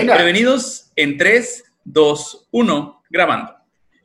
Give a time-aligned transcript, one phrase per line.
[0.00, 0.14] Venga.
[0.14, 3.54] Prevenidos en 3, 2, 1, grabando.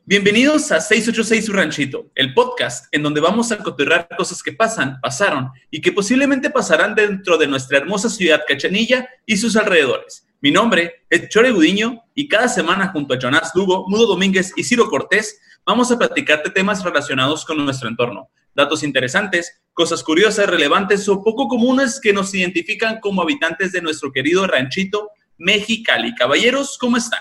[0.04, 5.00] Bienvenidos a 686 Su Ranchito, el podcast en donde vamos a cotorrear cosas que pasan,
[5.00, 10.26] pasaron y que posiblemente pasarán dentro de nuestra hermosa ciudad Cachanilla y sus alrededores.
[10.42, 14.64] Mi nombre es Chore Gudiño y cada semana junto a Jonás Lugo, Mudo Domínguez y
[14.64, 21.08] Ciro Cortés vamos a platicarte temas relacionados con nuestro entorno, datos interesantes, cosas curiosas, relevantes
[21.08, 26.14] o poco comunes que nos identifican como habitantes de nuestro querido ranchito Mexicali.
[26.14, 27.20] Caballeros, ¿cómo están?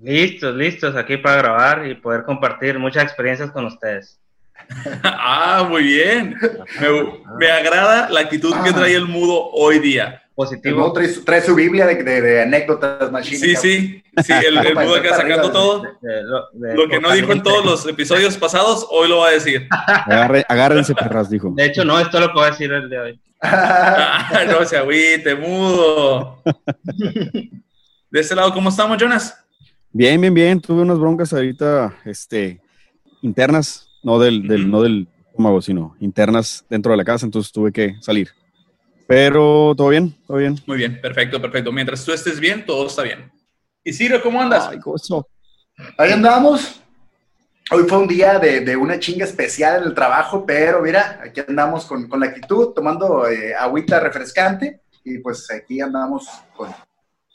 [0.00, 4.20] Listos, listos aquí para grabar y poder compartir muchas experiencias con ustedes.
[5.04, 6.36] ah, muy bien.
[6.80, 6.88] Me,
[7.38, 10.22] me, agrada la actitud que trae el mudo hoy día.
[10.34, 10.92] Positivo.
[10.92, 13.40] Trae, trae, su Biblia de, de, de anécdotas machines.
[13.40, 15.82] Sí, sí, sí, el, el mudo acá sacando todo.
[16.00, 16.12] De,
[16.54, 19.68] de, lo que no dijo en todos los episodios pasados, hoy lo va a decir.
[19.70, 21.52] Agarre, agárrense, perras, dijo.
[21.54, 23.20] De hecho, no, esto es lo que voy a decir el de hoy.
[23.44, 26.42] Ah, no se agüite, mudo.
[28.10, 29.36] De este lado, ¿cómo estamos, Jonas?
[29.92, 30.60] Bien, bien, bien.
[30.60, 32.60] Tuve unas broncas ahorita, este,
[33.22, 37.72] internas, no del, del, no del estómago, sino internas dentro de la casa, entonces tuve
[37.72, 38.30] que salir.
[39.06, 40.58] Pero todo bien, todo bien.
[40.66, 41.70] Muy bien, perfecto, perfecto.
[41.72, 43.30] Mientras tú estés bien, todo está bien.
[43.84, 44.68] Y Ciro, ¿cómo andas?
[44.68, 45.28] Ay, gozo.
[45.98, 46.80] Ahí andamos.
[47.70, 51.40] Hoy fue un día de, de, una chinga especial en el trabajo, pero mira, aquí
[51.46, 56.74] andamos con, con la actitud, tomando eh, agüita refrescante y pues aquí andamos con,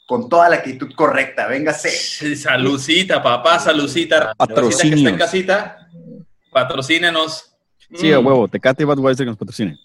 [0.06, 1.46] con toda la actitud correcta.
[1.46, 2.36] Véngase.
[2.36, 4.34] Salucita, papá, salucita.
[4.36, 4.80] Patrocinios.
[4.80, 5.88] que está en casita,
[6.50, 7.54] patrocínenos.
[7.94, 9.76] Sí, a huevo, Tecate y Budweiser que nos patrocinen.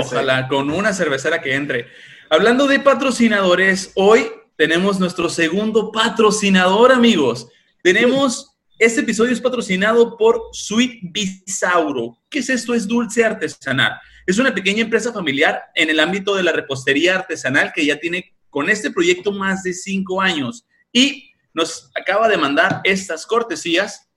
[0.00, 1.86] Ojalá, con una cervecera que entre.
[2.30, 7.48] Hablando de patrocinadores, hoy tenemos nuestro segundo patrocinador, amigos.
[7.82, 8.53] Tenemos,
[8.84, 12.18] este episodio es patrocinado por Sweet Bisauro.
[12.28, 12.74] ¿Qué es esto?
[12.74, 13.98] Es dulce artesanal.
[14.26, 18.34] Es una pequeña empresa familiar en el ámbito de la repostería artesanal que ya tiene
[18.50, 24.08] con este proyecto más de cinco años y nos acaba de mandar estas cortesías.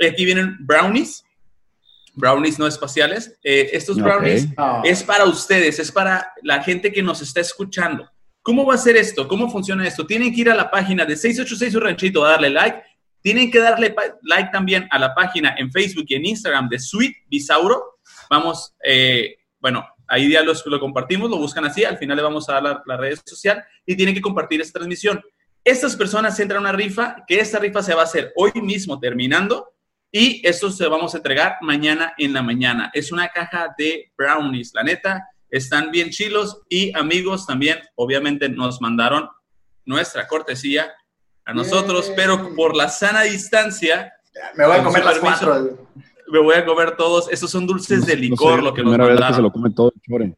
[0.00, 1.22] Aquí vienen brownies,
[2.14, 3.38] brownies no espaciales.
[3.42, 4.48] Eh, estos brownies.
[4.56, 4.82] Ah.
[4.84, 8.10] es para ustedes, es para la gente que nos está escuchando.
[8.42, 9.28] ¿Cómo va a ser esto?
[9.28, 10.06] ¿Cómo funciona esto?
[10.06, 12.87] Tienen que ir a la página de 686 Su Ranchito a darle like.
[13.20, 17.16] Tienen que darle like también a la página en Facebook y en Instagram de Sweet
[17.28, 17.98] Bisauro.
[18.30, 21.84] Vamos, eh, bueno, ahí ya los, lo compartimos, lo buscan así.
[21.84, 25.22] Al final le vamos a dar la, red social y tienen que compartir esta transmisión.
[25.64, 28.98] Estas personas entran a una rifa, que esta rifa se va a hacer hoy mismo
[28.98, 29.74] terminando
[30.10, 32.90] y esto se vamos a entregar mañana en la mañana.
[32.94, 38.80] Es una caja de brownies, la neta, están bien chilos y amigos también, obviamente nos
[38.80, 39.28] mandaron
[39.84, 40.92] nuestra cortesía
[41.48, 42.16] a nosotros, Bien.
[42.16, 44.12] pero por la sana distancia
[44.56, 45.46] Me voy a comer las permiso.
[45.46, 45.88] cuatro.
[46.30, 47.30] me voy a comer todos.
[47.32, 49.42] Estos son dulces de No licor, sé, lo que nos vez que se mandaron.
[49.42, 50.34] lo comen todo, chore.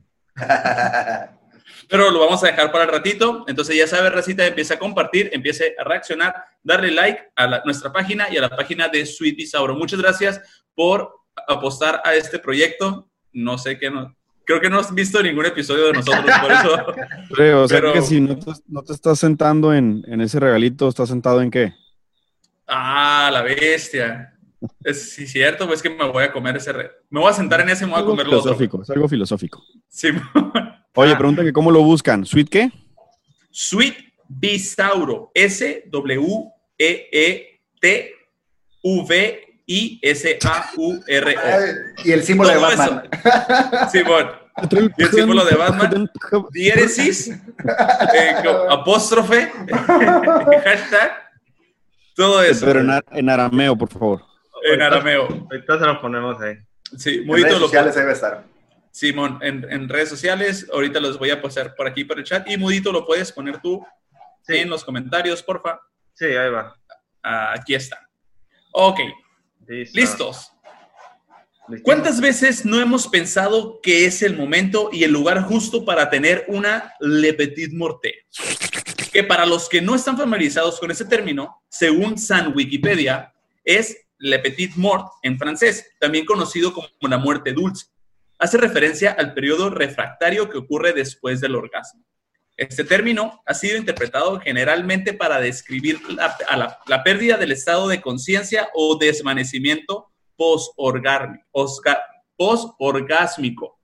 [1.89, 3.45] Pero lo vamos a dejar para el ratito.
[3.49, 7.93] Entonces ya sabe, Racita, empieza a compartir, empiece a reaccionar, darle like a la- nuestra
[7.93, 9.75] página y a la página de Sweet Bisauro.
[9.75, 10.41] Muchas gracias
[10.75, 11.13] por
[11.49, 13.09] apostar a este proyecto.
[13.33, 14.15] No sé qué no.
[14.45, 16.87] Creo que no has visto ningún episodio de nosotros, por eso.
[17.29, 20.41] Chore, o sea Pero- que si no te, no te estás sentando en, en ese
[20.41, 21.73] regalito, ¿estás sentado en qué?
[22.67, 24.35] Ah, la bestia.
[24.85, 26.73] Es sí, cierto, pues que me voy a comer ese.
[26.73, 29.09] re- Me voy a sentar en ese y me voy a comer filosófico, es algo
[29.09, 29.63] filosófico.
[29.89, 30.09] Sí.
[30.95, 31.19] Oye, Ah.
[31.19, 32.27] pregunta que cómo lo buscan.
[32.27, 32.71] ¿Sweet qué?
[33.51, 33.95] Sweet
[34.29, 35.31] Bisauro.
[38.83, 39.50] S-W-E-E-T-V-I-S-A-U-R-O.
[41.37, 43.09] Ay, y el símbolo de Batman.
[43.91, 44.31] Simón.
[44.99, 46.11] Y el símbolo de Batman.
[46.53, 47.29] Diéresis.
[47.29, 48.35] eh,
[48.69, 49.51] apóstrofe.
[50.65, 51.13] hashtag.
[52.17, 52.67] Todo eso.
[52.67, 54.23] Pero en, ar- en arameo, por favor.
[54.65, 55.29] En arameo.
[55.51, 56.57] Ahorita se lo ponemos ahí.
[56.97, 58.45] Sí, En Mudito redes sociales debe estar.
[58.91, 60.69] Simón, en, en redes sociales.
[60.73, 62.49] Ahorita los voy a pasar por aquí por el chat.
[62.51, 63.85] Y Mudito lo puedes poner tú
[64.43, 64.57] Sí.
[64.57, 65.79] en los comentarios, porfa.
[66.15, 66.75] Sí, ahí va.
[67.23, 67.99] Ah, aquí está.
[68.73, 68.99] Ok,
[69.71, 70.01] Listo.
[70.01, 70.53] listos.
[71.85, 76.45] ¿Cuántas veces no hemos pensado que es el momento y el lugar justo para tener
[76.49, 78.27] una Le Petit Morte?
[79.13, 83.33] Que para los que no están familiarizados con ese término, según San Wikipedia,
[83.65, 87.87] es Le Petit Mort en francés, también conocido como la muerte dulce.
[88.41, 92.05] Hace referencia al periodo refractario que ocurre después del orgasmo.
[92.61, 97.89] Este término ha sido interpretado generalmente para describir la, a la- la pérdida del estado
[97.89, 100.11] de conciencia o desvanecimiento
[102.37, 103.79] post-orgásmico.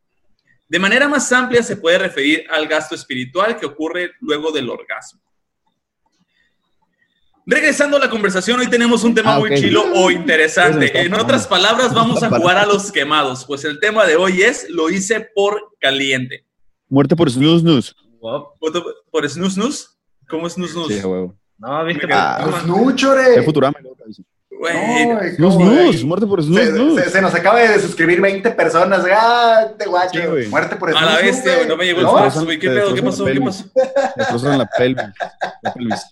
[0.68, 5.22] De manera más amplia se puede referir al gasto espiritual que ocurre luego del orgasmo.
[7.46, 9.56] Regresando a la conversación, hoy tenemos un tema Ah, muy ok.
[9.56, 11.00] chilo o interesante.
[11.00, 14.68] En otras palabras, vamos a jugar a los quemados, pues el tema de hoy es
[14.68, 16.44] lo hice por caliente.
[16.88, 17.92] Muerte por snooze snooze.
[18.26, 18.48] Wow.
[18.60, 19.96] ¿Voto por snus snus?
[20.28, 20.88] ¿Cómo es Nus Nus?
[20.88, 21.36] Sí, huevo.
[21.58, 22.08] No, viste.
[22.12, 23.36] Ah, no, chore.
[23.36, 23.76] Es Futurama.
[24.58, 25.06] Güey,
[25.38, 27.00] No, Snus, snus, muerte por snus, Se, snus.
[27.00, 29.04] se- se nos acaba de suscribir 20 personas.
[29.12, 30.18] ¡Ah, te guacho!
[30.40, 30.48] Sí.
[30.48, 32.58] Muerte por a la snus, bestia, güey, no me llegó el güey.
[32.58, 32.94] ¿Qué pedo?
[32.94, 33.24] ¿Qué pasó?
[33.26, 33.64] ¿Qué pasó?
[33.74, 33.82] Te
[34.16, 35.04] destrozan la pelvis.
[35.62, 36.06] la pelvis.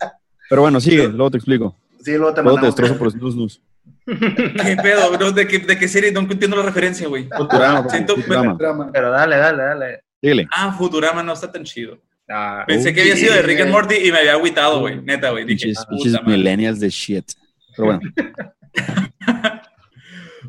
[0.51, 1.75] Pero bueno, sigue, luego te explico.
[2.05, 3.63] Sí, luego te Luego te destrozo por snus, snus.
[4.07, 5.33] ¿Qué pedo?
[5.33, 6.13] ¿de, qué, ¿De qué serie?
[6.13, 7.27] No entiendo la referencia, güey.
[7.35, 8.55] Futurama, Siento- Futurama.
[8.55, 8.91] Drama.
[8.93, 10.04] Pero dale, dale, dale.
[10.53, 12.01] Ah, Futurama no está tan chido.
[12.29, 15.01] Ah, Pensé que había sido de Rick and Morty y me había agüitado, güey.
[15.03, 15.45] Neta, güey.
[15.45, 17.33] Dije, ah, puta millennials de shit.
[17.77, 18.01] Pero bueno,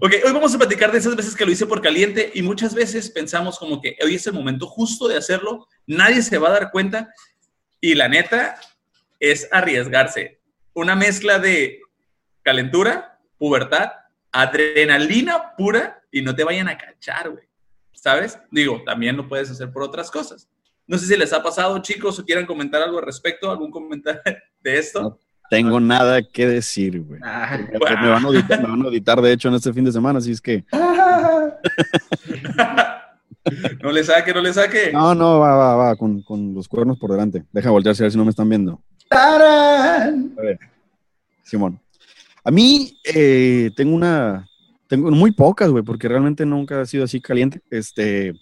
[0.02, 2.76] Ok, hoy vamos a platicar de esas veces que lo hice por caliente y muchas
[2.76, 6.52] veces pensamos como que hoy es el momento justo de hacerlo, nadie se va a
[6.52, 7.14] dar cuenta
[7.80, 8.60] y la neta
[9.20, 10.42] es arriesgarse.
[10.74, 11.80] Una mezcla de
[12.44, 13.92] calentura, pubertad,
[14.34, 17.46] adrenalina pura y no te vayan a cachar, güey.
[18.06, 18.38] ¿Sabes?
[18.52, 20.48] Digo, también lo puedes hacer por otras cosas.
[20.86, 24.22] No sé si les ha pasado, chicos, o quieran comentar algo al respecto, algún comentario
[24.62, 25.02] de esto.
[25.02, 25.20] No.
[25.50, 27.20] tengo nada que decir, güey.
[27.24, 29.86] ah, Me, me van a auditar, me van a auditar, de hecho, en este fin
[29.86, 30.64] de semana, así es que...
[33.82, 34.92] No le saque, no le saque.
[34.92, 37.44] No, no, va, va, va, con, con los cuernos por delante.
[37.52, 38.82] Deja voltearse a ver si no me están viendo.
[39.08, 40.34] ¡Tarán!
[40.38, 40.60] A ver,
[41.44, 41.80] Simón.
[42.44, 44.48] A mí eh, tengo una,
[44.88, 47.62] tengo muy pocas, güey, porque realmente nunca ha sido así caliente.
[47.70, 48.34] Este,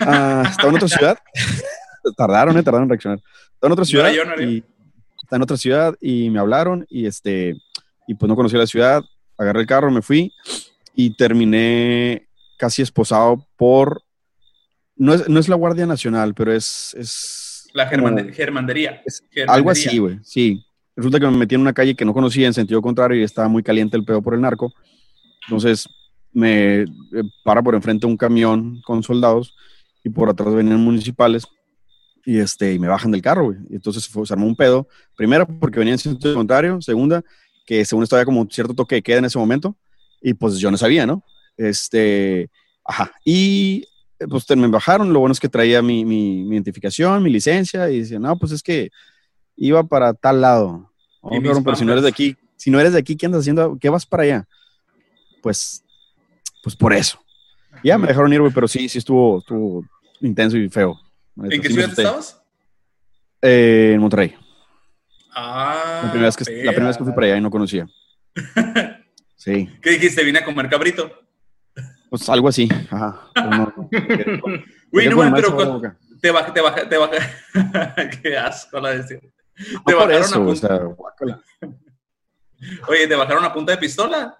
[0.00, 1.18] ah, estaba en otra ciudad.
[2.16, 3.18] tardaron, eh, tardaron en reaccionar.
[3.54, 4.64] Estaba en otra No ciudad era yo, no y
[5.22, 7.56] estaba en otra ciudad y me hablaron y este,
[8.06, 9.02] y pues no conocía la ciudad.
[9.38, 10.32] Agarré el carro, me fui
[10.94, 14.02] y terminé casi esposado por,
[14.96, 19.02] no es, no es la Guardia Nacional, pero es, es La como- germande- germandería.
[19.04, 19.54] es Germandería.
[19.54, 20.64] algo así, güey, sí.
[20.96, 23.48] Resulta que me metí en una calle que no conocía en sentido contrario y estaba
[23.48, 24.72] muy caliente el pedo por el narco.
[25.46, 25.88] Entonces
[26.32, 26.86] me eh,
[27.44, 29.54] para por enfrente un camión con soldados
[30.02, 31.46] y por atrás venían municipales
[32.24, 33.58] y, este, y me bajan del carro, güey.
[33.70, 34.88] Y entonces fue- se armó un pedo.
[35.16, 36.80] Primera, porque venían en sentido contrario.
[36.80, 37.22] Segunda,
[37.66, 39.76] que según esto había como cierto toque de queda en ese momento
[40.22, 41.22] y pues yo no sabía, ¿no?
[41.56, 42.48] Este,
[42.84, 43.12] ajá.
[43.24, 43.86] Y
[44.18, 45.12] eh, pues me bajaron.
[45.12, 48.52] Lo bueno es que traía mi, mi- mi identificación, mi licencia y decía, no, pues
[48.52, 48.90] es que
[49.56, 50.90] iba para tal lado.
[51.20, 53.40] Oh, cabrón, pero si no eres de aquí, si no eres de aquí, ¿qué andas
[53.42, 53.76] haciendo?
[53.80, 54.48] ¿Qué vas para allá?
[55.44, 55.84] Pues,
[56.62, 57.22] pues por eso.
[57.84, 59.84] Ya me dejaron ir, güey, pero sí, sí estuvo, estuvo
[60.20, 60.98] intenso y feo.
[61.36, 62.42] ¿En qué ciudad estabas?
[63.42, 64.34] Eh, en Monterrey.
[65.36, 67.86] Ah, La primera, vez que, la primera vez que fui para allá y no conocía.
[69.36, 70.24] Sí, ¿Qué dijiste?
[70.24, 71.10] Vine a comer cabrito.
[72.08, 72.66] pues algo así.
[72.90, 73.28] Ajá.
[73.36, 73.74] No.
[74.90, 78.10] Güey, pero con- te baja, te baja, te baja.
[78.22, 79.20] Qué asco la decir.
[79.74, 80.66] No Te por bajaron eso, a o punta.
[80.68, 81.42] sea, guácala.
[82.88, 84.34] Oye, ¿te bajaron a punta de pistola?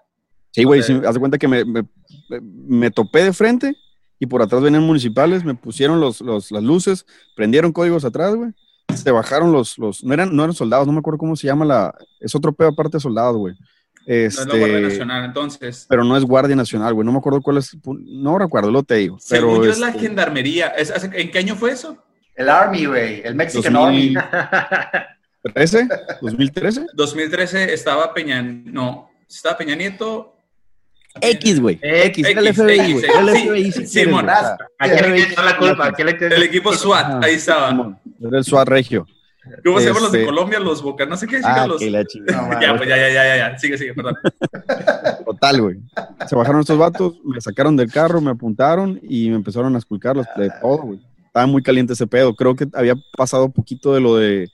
[0.55, 1.85] Sí, güey, O sí, de cuenta que me, me-
[2.67, 3.75] me topé de frente
[4.19, 7.05] y por atrás venían municipales, me pusieron los, los- las luces,
[7.35, 8.51] prendieron códigos atrás, güey.
[8.93, 11.65] Se bajaron los, los, no eran, no eran soldados, no me acuerdo cómo se llama
[11.65, 13.53] la, es otro pedo aparte de soldados, güey.
[14.07, 15.85] No es la Guardia Este, Nacional, entonces.
[15.89, 18.95] pero no es Guardia Nacional, güey, no me acuerdo cuál es, no recuerdo, lo te
[18.95, 19.17] digo.
[19.19, 20.67] Según Pero yo es la este, gendarmería.
[20.67, 21.97] ¿Es- hace- ¿En qué año fue eso?
[22.35, 23.21] El Army, güey.
[23.25, 24.17] El Mexican 2000.
[24.17, 25.05] Army.
[25.53, 25.87] 13,
[26.21, 28.41] 2013, 2013 estaba Peña...
[28.41, 30.34] No, estaba Peña Nieto...
[31.21, 34.25] X, güey, X, era el FBI, X, güey, era el FBI, sí, Simón.
[34.25, 35.87] sea, ¿A quién le echó la culpa?
[35.87, 37.69] ¿A quién le echó El equipo SWAT, ahí estaba.
[37.69, 39.07] Simón, Era el SWAT regio.
[39.63, 40.59] ¿Cómo se llaman los de Este- Colombia?
[40.59, 41.79] Los Boca, no sé qué, Ah, chica, los...
[41.79, 42.47] que la chingada.
[42.55, 43.57] No, Ya, pues ya, ya, ya, ya, ya.
[43.59, 44.15] Sigue, sigue, perdón.
[45.25, 45.77] Total, güey.
[46.27, 50.15] Se bajaron estos vatos, me sacaron del carro, me apuntaron y me empezaron a esculcar
[50.15, 50.99] los- de todo, güey.
[51.27, 52.33] Estaba muy caliente ese pedo.
[52.35, 54.49] Creo que había pasado poquito de lo de,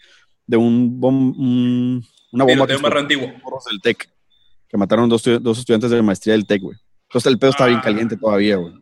[0.48, 3.27] de un un- una bomba Tiroteo que barro antiguo.
[3.27, 4.10] del TEC,
[4.72, 6.78] que mataron dos, dos estudiantes de maestría del TEC, güey.
[7.10, 7.84] Entonces el pedo estaba bien Ah.
[7.84, 8.74] caliente todavía, güey.
[8.74, 8.82] No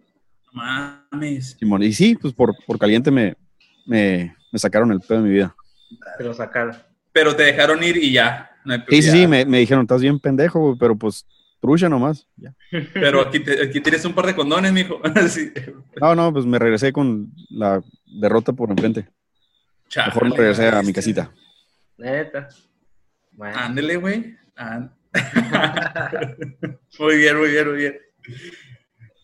[1.12, 1.58] Mames.
[1.60, 1.81] Simón.
[1.84, 3.36] Y sí, pues por, por caliente me,
[3.86, 5.55] me, me sacaron el pedo de mi vida.
[6.17, 6.75] Te lo sacaron.
[7.12, 8.51] Pero te dejaron ir y ya.
[8.65, 11.25] No hay- Sí, sí, sí, me, me dijeron, estás bien pendejo, güey, pero pues
[11.60, 12.27] trucha nomás.
[12.38, 12.53] Ya.
[12.93, 15.01] Pero aquí, te- aquí tienes un par de condones, mijo.
[15.29, 15.51] sí.
[16.00, 19.08] No, no, pues me regresé con la derrota por enfrente.
[19.88, 21.31] Chale, Mejor me regresé a mi casita.
[21.98, 22.48] Neta.
[23.31, 23.58] Bueno.
[23.58, 24.36] Ándele, güey.
[24.55, 24.91] Án-
[27.00, 28.00] muy bien, muy bien, muy bien.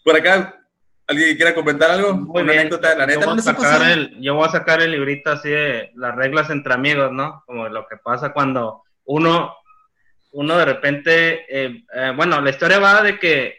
[0.03, 0.59] Por acá,
[1.07, 2.13] ¿alguien que quiera comentar algo?
[2.13, 2.59] Muy Una bien.
[2.61, 5.49] anécdota, la neta, yo, voy a sacar el, yo voy a sacar el librito así
[5.49, 7.43] de las reglas entre amigos, ¿no?
[7.45, 9.55] Como lo que pasa cuando uno,
[10.31, 13.57] uno de repente, eh, eh, bueno, la historia va de que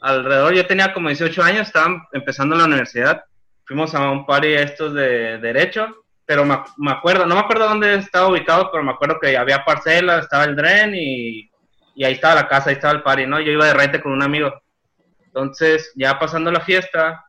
[0.00, 3.24] alrededor, yo tenía como 18 años, estaba empezando la universidad,
[3.64, 7.94] fuimos a un party estos de derecho, pero me, me acuerdo, no me acuerdo dónde
[7.94, 11.48] estaba ubicado, pero me acuerdo que había parcelas, estaba el dren y,
[11.94, 13.40] y ahí estaba la casa, ahí estaba el party, ¿no?
[13.40, 14.52] Yo iba de rente con un amigo.
[15.24, 17.24] Entonces, ya pasando la fiesta,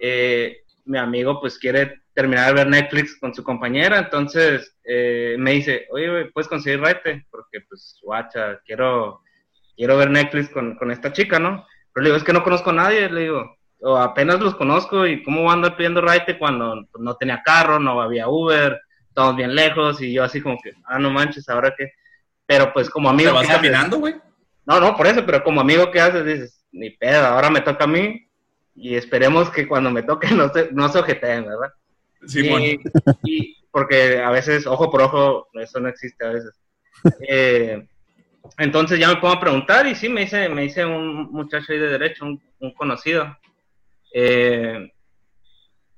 [0.00, 5.52] eh, mi amigo pues quiere terminar de ver Netflix con su compañera, entonces eh, me
[5.52, 7.26] dice, oye, ¿puedes conseguir raite?
[7.30, 9.20] Porque, pues, guacha, quiero,
[9.76, 11.66] quiero ver Netflix con, con esta chica, ¿no?
[11.92, 15.06] Pero le digo, es que no conozco a nadie, le digo, o apenas los conozco
[15.06, 19.36] y cómo voy a andar pidiendo raite cuando no tenía carro, no había Uber, estamos
[19.36, 21.92] bien lejos y yo así como que, ah, no manches, ahora qué.
[22.46, 23.30] Pero pues como amigo...
[23.30, 24.14] ¿Te vas caminando, güey?
[24.66, 26.24] No, no, por eso, pero como amigo, ¿qué haces?
[26.24, 28.28] Dices, ni pedo, ahora me toca a mí
[28.74, 31.72] y esperemos que cuando me toque no se, no se ojeteen, ¿verdad?
[32.26, 32.62] Simón.
[32.62, 32.78] Y,
[33.24, 36.58] y- porque a veces, ojo por ojo, eso no existe a veces.
[37.28, 37.86] Eh,
[38.56, 41.78] entonces ya me pongo a preguntar y sí, me dice, me dice un muchacho ahí
[41.78, 43.36] de derecho, un, un conocido.
[44.12, 44.92] Eh,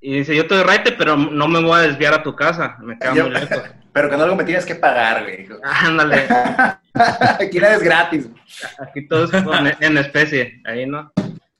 [0.00, 2.76] y dice, yo te doy raite, pero no me voy a desviar a tu casa,
[2.80, 3.62] me queda Yo- muy lejos.
[3.92, 5.48] Pero con algo me tienes que pagar, güey.
[5.64, 6.24] Ándale,
[7.40, 8.28] Aquí nada es gratis.
[8.78, 9.32] aquí todo es
[9.80, 11.12] en especie, ahí no.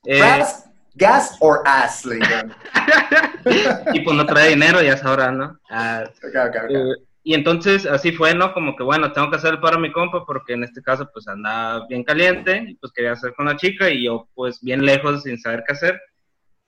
[0.05, 2.19] Eh, Gas, gas or ass, le
[3.93, 5.59] y pues no trae dinero, ya sabrás, ¿no?
[5.69, 6.69] Ah, Ok, ok, ok.
[6.71, 8.53] Eh, y entonces así fue, ¿no?
[8.53, 11.09] Como que bueno, tengo que hacer el paro a mi compa porque en este caso
[11.13, 14.85] pues andaba bien caliente y pues quería hacer con la chica y yo pues bien
[14.85, 16.01] lejos sin saber qué hacer.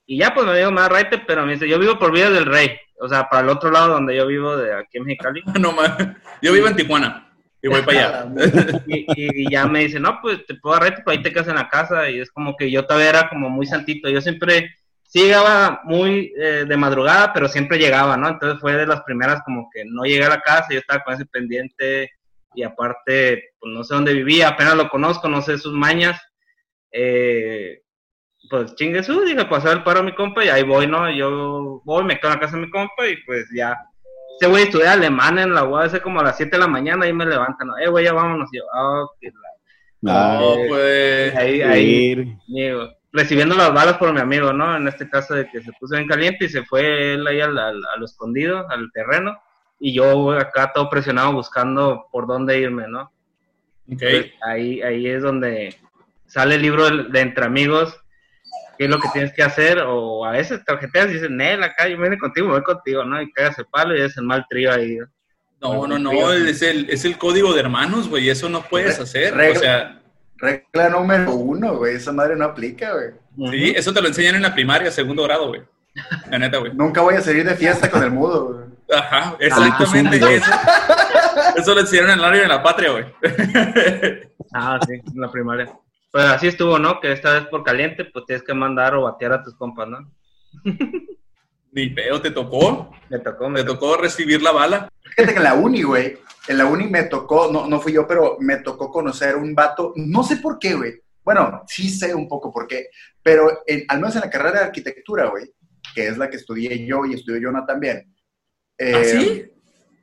[0.05, 2.45] Y ya pues me digo, da raite, pero me dice, yo vivo por Villa del
[2.45, 5.43] Rey, o sea, para el otro lado donde yo vivo de aquí en Mexicali.
[5.60, 6.17] No, mames.
[6.41, 7.33] Yo vivo en Tijuana
[7.63, 8.33] y voy para allá.
[8.88, 11.48] Y, y ya me dice, no, pues te puedo dar raite, pero ahí te quedas
[11.48, 12.10] en la casa.
[12.10, 14.10] Y es como que yo todavía era como muy santito.
[14.10, 14.75] Yo siempre,
[15.07, 18.27] sí llegaba muy eh, de madrugada, pero siempre llegaba, ¿no?
[18.27, 21.13] Entonces fue de las primeras como que no llegué a la casa, yo estaba con
[21.13, 22.12] ese pendiente
[22.53, 26.22] y aparte, pues no sé dónde vivía, apenas lo conozco, no sé sus mañas.
[26.91, 27.82] Eh,
[28.53, 31.10] pues chingue su, dije, pasar el paro a mi compa y ahí voy, ¿no?
[31.10, 33.75] Yo voy, me quedo en la casa de mi compa y pues ya.
[34.39, 37.13] Ese güey estudia alemán en la UAS como a las 7 de la mañana y
[37.13, 37.77] me levantan, ¿no?
[37.79, 38.48] Eh, güey, ya vámonos.
[38.53, 41.36] Y yo, ah, que la- No, pues.
[41.36, 44.75] ahí, ahí, digo, recibiendo las balas por mi amigo, ¿no?
[44.77, 47.57] En este caso de que se puso bien caliente y se fue él ahí al,
[47.57, 49.36] al- a lo escondido, al terreno,
[49.79, 53.01] y yo acá todo presionado buscando por dónde irme, ¿no?
[53.03, 53.12] Ok.
[53.88, 55.75] Entonces, ahí, ahí es donde
[56.27, 58.00] sale el libro de, de Entre Amigos,
[58.77, 61.87] qué es lo que tienes que hacer, o a veces tarjeteas y dicen, Nel, acá
[61.87, 63.21] yo me vine contigo, voy contigo, ¿no?
[63.21, 64.97] Y cagas el palo y es el mal trío ahí.
[64.97, 65.07] ¿no?
[65.61, 66.33] No, no, no.
[66.33, 68.29] Es el, es el código de hermanos, güey.
[68.29, 69.33] Eso no puedes hacer.
[69.33, 69.99] Regla- O sea,
[70.37, 71.95] Regla número uno, güey.
[71.95, 73.51] Esa madre no aplica, güey.
[73.51, 75.61] sí, eso te lo enseñan en la primaria, segundo grado, güey.
[76.29, 76.73] La neta, güey.
[76.73, 78.65] Nunca voy a salir de fiesta con el mudo, güey.
[78.99, 80.19] Ajá, exactamente.
[80.21, 80.51] Ah, eso,
[81.61, 83.05] eso lo enseñaron en el área de la patria, güey.
[84.53, 85.71] Ah, sí, en la primaria.
[86.13, 87.00] Pues así estuvo, ¿no?
[87.00, 90.13] Que esta vez por caliente, pues tienes que mandar o batear a tus compas, ¿no?
[91.72, 92.91] Ni peo, te tocó.
[93.10, 93.88] Me tocó, me Te tocó.
[93.89, 94.89] tocó recibir la bala.
[95.03, 96.20] Fíjate que en la uni, güey.
[96.48, 99.91] En la uni me tocó, no, no fui yo, pero me tocó conocer un vato.
[99.96, 101.01] No sé por qué, güey.
[101.24, 102.89] Bueno, sí sé un poco por qué.
[103.24, 105.51] Pero en- al menos en la carrera de arquitectura, güey,
[105.96, 108.13] que es la que estudié yo y estudió Jonah también.
[108.77, 109.46] eh, ¿Ah, sí?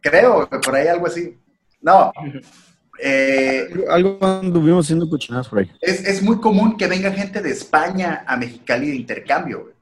[0.00, 1.38] Creo, que por ahí algo así.
[1.80, 2.12] No.
[3.02, 5.70] Eh, Algo anduvimos haciendo cochinadas por ahí.
[5.80, 9.74] es, es muy común que venga gente de España a Mexicali de intercambio, güey.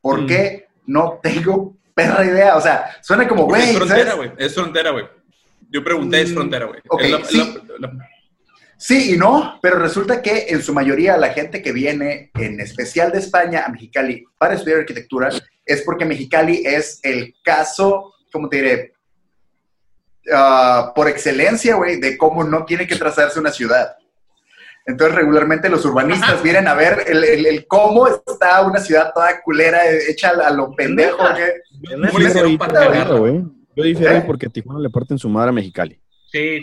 [0.00, 0.26] ¿Por Mm.
[0.26, 0.66] qué?
[0.86, 2.56] No tengo perra idea.
[2.56, 4.30] O sea, suena como, güey, es frontera, güey.
[4.38, 5.06] Es frontera, güey.
[5.70, 6.80] Yo pregunté, es Mm, frontera, güey.
[7.28, 7.54] sí.
[7.78, 8.08] la-
[8.80, 13.10] Sí y no, pero resulta que en su mayoría la gente que viene, en especial
[13.10, 15.30] de España a Mexicali para estudiar arquitectura,
[15.66, 18.92] es porque Mexicali es el caso, ¿cómo te diré?
[20.32, 23.96] Ah, por excelencia, güey, de cómo no tiene que trazarse una ciudad.
[24.86, 29.40] Entonces, regularmente los urbanistas vienen a ver el, el- el cómo está una ciudad toda
[29.42, 31.18] culera, hecha a lo pendejo.
[33.18, 33.42] güey.
[33.76, 34.24] Yo difiero ¿Eh?
[34.26, 36.00] porque Tijuana le parten su madre a Mexicali.
[36.32, 36.60] Sí,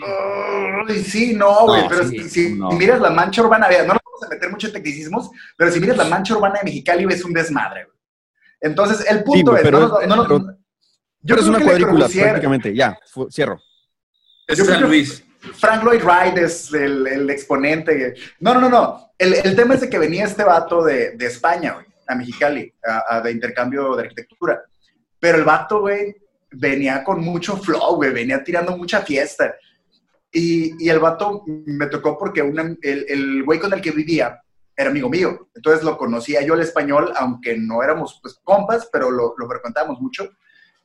[0.88, 2.70] Ay, sí, no, güey, No, pero sí, si, si no.
[2.72, 5.80] miras la mancha urbana, vea, no nos vamos a meter mucho en tecnicismos, pero si
[5.80, 7.96] miras la mancha urbana de Mexicali, ves un desmadre, güey.
[8.60, 10.56] Entonces, el punto es, pero no, nos- no pero-
[11.26, 12.74] yo Pero es una cuadrícula, prácticamente.
[12.74, 12.98] Ya,
[13.30, 13.60] cierro.
[14.46, 15.24] Es San Luis.
[15.54, 18.14] Frank Lloyd Wright es el, el exponente.
[18.40, 19.10] No, no, no, no.
[19.18, 22.72] El, el tema es de que venía este vato de, de España, güey, a Mexicali,
[22.84, 24.62] a, a- de intercambio de arquitectura.
[25.18, 26.14] Pero el vato, güey,
[26.52, 29.54] venía con mucho flow, güey, venía tirando mucha fiesta.
[30.32, 34.40] Y, y el vato me tocó porque una- el, el güey con el que vivía
[34.76, 35.48] era amigo mío.
[35.54, 40.00] Entonces lo conocía yo el español, aunque no éramos pues compas, pero lo, lo frecuentábamos
[40.00, 40.28] mucho.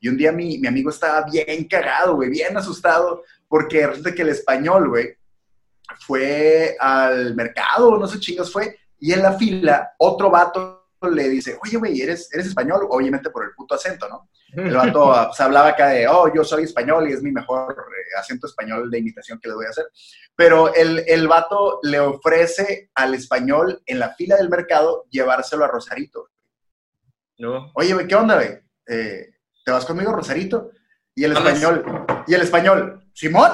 [0.02, 4.24] Y un día mi, mi amigo estaba bien cagado, güey, bien asustado, porque resulta que
[4.24, 5.16] el español, güey,
[6.00, 11.58] fue al mercado, no sé chingos fue, y en la fila otro vato le dice,
[11.64, 12.88] oye, güey, ¿eres, ¿eres español?
[12.90, 14.30] Obviamente por el puto acento, ¿no?
[14.54, 18.20] El vato pues, hablaba acá de, oh, yo soy español y es mi mejor eh,
[18.20, 19.86] acento español de imitación que le voy a hacer.
[20.36, 25.68] Pero el, el vato le ofrece al español en la fila del mercado llevárselo a
[25.68, 26.30] Rosarito.
[27.38, 27.72] no.
[27.76, 28.60] Oye, güey, ¿qué onda, güey?
[28.88, 29.32] Eh,
[29.64, 30.72] ¿te vas conmigo, Rosarito?
[31.16, 33.52] Y el español, y el español, Simón.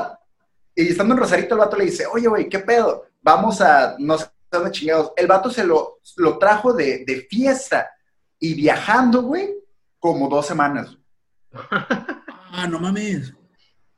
[0.76, 3.06] Y estando en Rosarito, el vato le dice, oye, güey, ¿qué pedo?
[3.22, 5.12] Vamos a, no sé dónde chingados.
[5.16, 7.90] El vato se lo, lo trajo de, de fiesta
[8.40, 9.56] y viajando, güey,
[10.00, 10.98] como dos semanas.
[12.50, 13.34] Ah, no mames.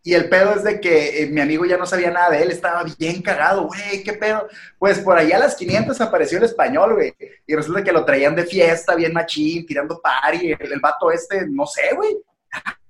[0.02, 2.52] Y el pedo es de que eh, mi amigo ya no sabía nada de él,
[2.52, 4.48] estaba bien cagado, güey, ¿qué pedo?
[4.78, 7.14] Pues por allá a las 500 apareció el español, güey,
[7.46, 11.46] y resulta que lo traían de fiesta, bien machín, tirando party, el, el vato este,
[11.50, 12.18] no sé, güey,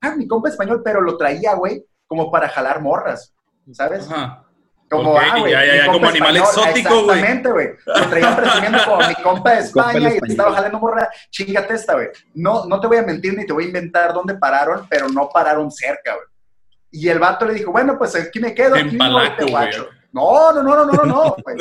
[0.01, 3.33] ah, mi compa español, pero lo traía, güey, como para jalar morras,
[3.71, 4.09] ¿sabes?
[4.09, 4.45] Ajá.
[4.89, 7.19] Como, ah, güey, ya, ya, mi ya, compa como animal español, exótico, güey.
[7.19, 7.69] Exactamente, güey.
[7.85, 11.09] Lo traían presumiendo como mi compa de España y estaba jalando morra.
[11.29, 12.07] Chingate esta, güey.
[12.33, 15.29] No, no te voy a mentir ni te voy a inventar dónde pararon, pero no
[15.29, 16.25] pararon cerca, güey.
[16.91, 19.43] Y el vato le dijo, bueno, pues aquí me quedo, En aquí Palaco, güey, te
[19.43, 19.51] güey.
[19.51, 19.89] guacho.
[20.11, 21.35] No, no, no, no, no, no, no.
[21.43, 21.57] güey.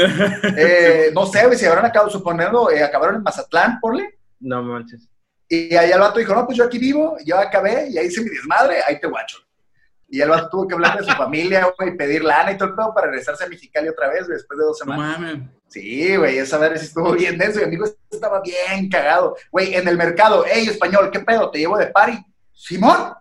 [0.56, 4.18] Eh, no sé, si habrán acabado, suponiendo, eh, acabaron en Mazatlán, porle.
[4.40, 5.08] No manches.
[5.48, 8.22] Y ahí el vato dijo, no, pues yo aquí vivo, yo acabé, y ahí hice
[8.22, 9.38] mi desmadre, ahí te guacho.
[10.10, 12.74] Y el vato tuvo que hablar de su familia, güey, pedir lana y todo el
[12.74, 15.18] pedo para regresarse a Mexicali otra vez, güey, después de dos No semanas.
[15.20, 15.48] mames.
[15.68, 17.58] Sí, güey, esa vez sí estuvo bien denso.
[17.58, 19.36] Mi amigo estaba bien cagado.
[19.50, 21.50] Güey, en el mercado, hey, español, ¿qué pedo?
[21.50, 22.18] ¿Te llevo de party?
[22.54, 23.12] Simón,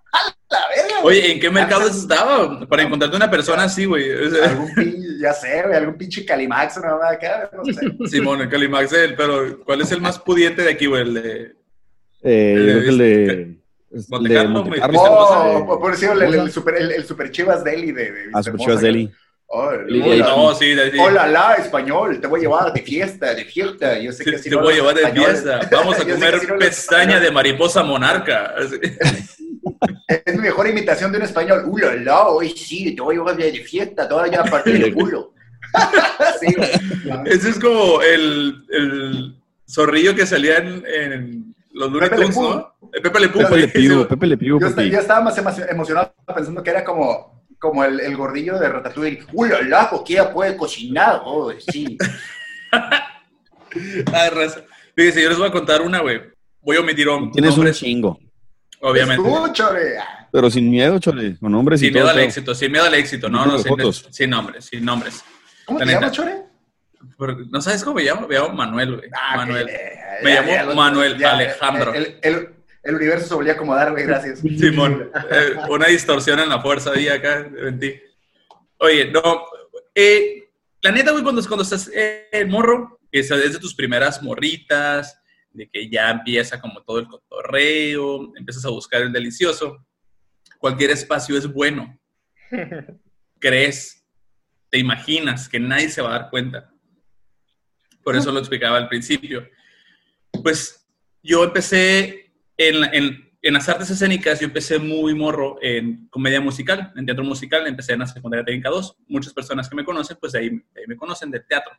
[0.49, 1.01] la verga.
[1.01, 1.19] güey.
[1.19, 2.59] Oye, ¿en qué mercado estaba?
[2.67, 4.09] Para encontrarte una persona así, güey.
[4.11, 7.81] O sea, Algún pinche, ya sé, güey, algún pinche Calimax, una mamá acá, no sé.
[8.09, 11.01] Simón, el Calimax, el- pero ¿cuál es el más pudiente de aquí, güey?
[11.01, 11.55] El de...
[12.23, 13.23] Eh, yo creo que el de.
[13.25, 14.79] el Monte de Carlo, Monte.
[14.79, 14.99] Carlo.
[15.01, 18.41] Oh, por decirlo, el, el, super, el, el super Chivas Deli de, de Ah.
[18.43, 19.11] Super Chivas Deli.
[19.49, 20.97] Oh, No, sí, de, sí.
[20.99, 23.97] hola, la, español, te voy a llevar de fiesta, de fiesta.
[23.97, 25.61] Yo sé que Sí, así te no voy a llevar de fiesta.
[25.71, 28.55] Vamos a comer así no pestaña de mariposa monarca.
[30.07, 31.63] Es mi mejor imitación de un español.
[31.67, 32.27] ¡Uh, la, la!
[32.27, 35.33] Hoy sí, te voy a llevar de fiesta, toda ya a partir del culo.
[36.39, 36.55] sí.
[37.25, 39.35] Ese es como el, el
[39.67, 42.37] zorrillo que salía en, en los Looney Tunes.
[42.37, 42.73] ¿no?
[42.93, 43.41] El Pepe Le Pew.
[43.43, 47.43] Pepe le pido, Pepe le pido, Yo, estaba más emo- emocionado pensando que era como,
[47.59, 49.19] como el, el gordillo de Ratatouille.
[49.33, 49.89] ¡Uh, la, la!
[49.89, 51.21] Coquilla puede cocinar.
[51.25, 51.97] Oh, sí.
[52.71, 54.61] Ay, raza.
[54.95, 56.21] Fíjense, yo les voy a contar una, güey.
[56.61, 58.19] Voy a omitir un Tienes un chingo.
[58.81, 59.27] Obviamente.
[59.27, 59.79] Escúchame.
[60.31, 61.37] Pero sin miedo, chole.
[61.39, 62.01] Con nombres y Sin todo.
[62.03, 62.25] miedo al todo.
[62.25, 63.29] éxito, sin miedo al éxito.
[63.29, 64.07] No, no, sin, fotos.
[64.11, 65.23] sin nombres, sin nombres.
[65.65, 66.35] ¿Cómo te llamas, Chore?
[67.17, 68.27] Por- ¿No sabes cómo me llamo?
[68.27, 69.09] Me llamo Manuel, güey.
[69.13, 69.69] Ah, Manuel.
[69.69, 69.91] eh,
[70.23, 71.93] Me ya, llamo ya, Manuel ya, Alejandro.
[71.93, 72.49] El, el-
[72.83, 74.39] el universo se volvió a acomodar, güey, gracias.
[74.59, 77.93] Simón, eh, una distorsión en la fuerza ahí acá en ti.
[78.77, 79.45] Oye, no,
[79.93, 80.49] eh,
[80.81, 85.19] la neta, güey, cuando, cuando estás eh, en morro, que es de tus primeras morritas,
[85.57, 89.85] de que ya empieza como todo el cotorreo, empiezas a buscar el delicioso,
[90.59, 91.99] cualquier espacio es bueno.
[93.39, 94.05] Crees,
[94.69, 96.71] te imaginas que nadie se va a dar cuenta.
[98.03, 99.47] Por eso lo explicaba al principio.
[100.43, 100.87] Pues
[101.21, 106.93] yo empecé en, en, en las artes escénicas, yo empecé muy morro en comedia musical,
[106.95, 108.97] en teatro musical, empecé en la secundaria técnica 2.
[109.07, 111.73] Muchas personas que me conocen, pues de ahí, de ahí me conocen del teatro.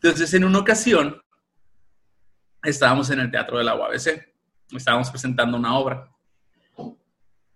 [0.00, 1.20] Entonces, en una ocasión,
[2.62, 4.26] estábamos en el teatro de la UABC,
[4.76, 6.10] estábamos presentando una obra.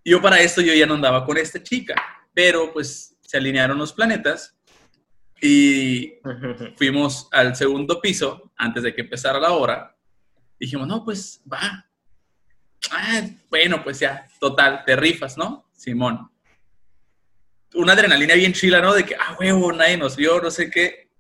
[0.05, 1.95] Yo para esto yo ya no andaba con esta chica,
[2.33, 4.57] pero pues se alinearon los planetas
[5.41, 6.15] y
[6.77, 9.97] fuimos al segundo piso antes de que empezara la obra.
[10.59, 11.87] Dijimos, no, pues va.
[12.91, 15.71] Ah, bueno, pues ya, total, te rifas, ¿no?
[15.73, 16.31] Simón.
[17.75, 18.93] Una adrenalina bien chila, ¿no?
[18.93, 21.11] De que, ah, huevo, nadie nos vio, no sé qué.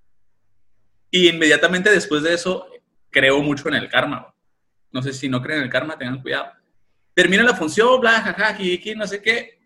[1.10, 2.66] Y inmediatamente después de eso,
[3.10, 4.34] creo mucho en el karma.
[4.92, 6.52] No sé si no creen en el karma, tengan cuidado.
[7.14, 9.60] Termina la función, bla, jaja, jijiji, no sé qué.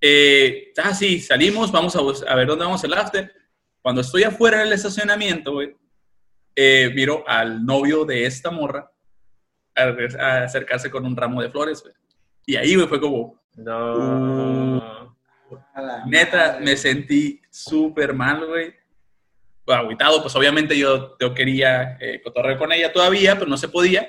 [0.00, 3.32] Eh, ah, sí, salimos, vamos a, ver dónde vamos el after.
[3.80, 5.76] Cuando estoy afuera del estacionamiento, güey,
[6.54, 8.90] eh, miro al novio de esta morra
[9.74, 9.82] a,
[10.20, 11.94] a acercarse con un ramo de flores, güey.
[12.46, 15.16] Y ahí, güey, fue como, No.
[16.06, 18.74] neta, me sentí súper mal, güey.
[19.66, 24.08] Agüitado, pues obviamente yo, yo quería eh, cotorrear con ella todavía, pero no se podía.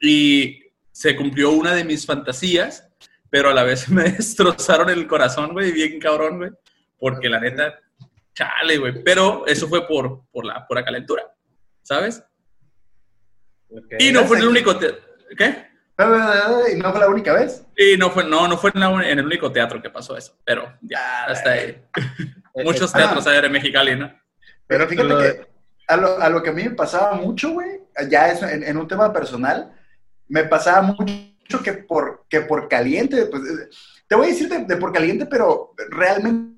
[0.00, 2.90] Y se cumplió una de mis fantasías,
[3.28, 6.50] pero a la vez me destrozaron el corazón, güey, bien cabrón, güey.
[6.98, 7.78] Porque la neta,
[8.34, 9.02] chale, güey.
[9.04, 11.24] Pero eso fue por, por la pura calentura,
[11.82, 12.22] ¿sabes?
[13.70, 13.94] Ok.
[13.98, 14.78] Y no fue el único...
[14.78, 15.70] ¿Qué?
[16.72, 17.64] ¿Y no fue la única vez?
[17.76, 20.38] Y no fue, no, no fue en, la- en el único teatro que pasó eso,
[20.44, 21.82] pero ya, hasta ahí.
[22.54, 22.98] Muchos ah.
[22.98, 24.12] teatros hay en Mexicali, ¿no?
[24.70, 25.46] Pero fíjate que
[25.88, 28.76] a lo, a lo que a mí me pasaba mucho, güey, ya es en, en
[28.76, 29.72] un tema personal,
[30.28, 33.68] me pasaba mucho que por, que por caliente, pues, eh,
[34.06, 36.54] te voy a decir de, de por caliente, pero realmente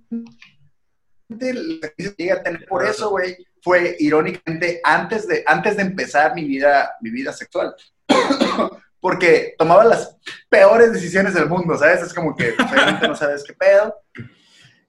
[1.96, 6.96] llegué a tener por eso, güey, fue irónicamente antes de, antes de empezar mi vida,
[7.00, 7.74] mi vida sexual.
[9.00, 10.18] porque tomaba las
[10.50, 12.02] peores decisiones del mundo, ¿sabes?
[12.02, 13.96] Es como que obviamente no sabes qué pedo.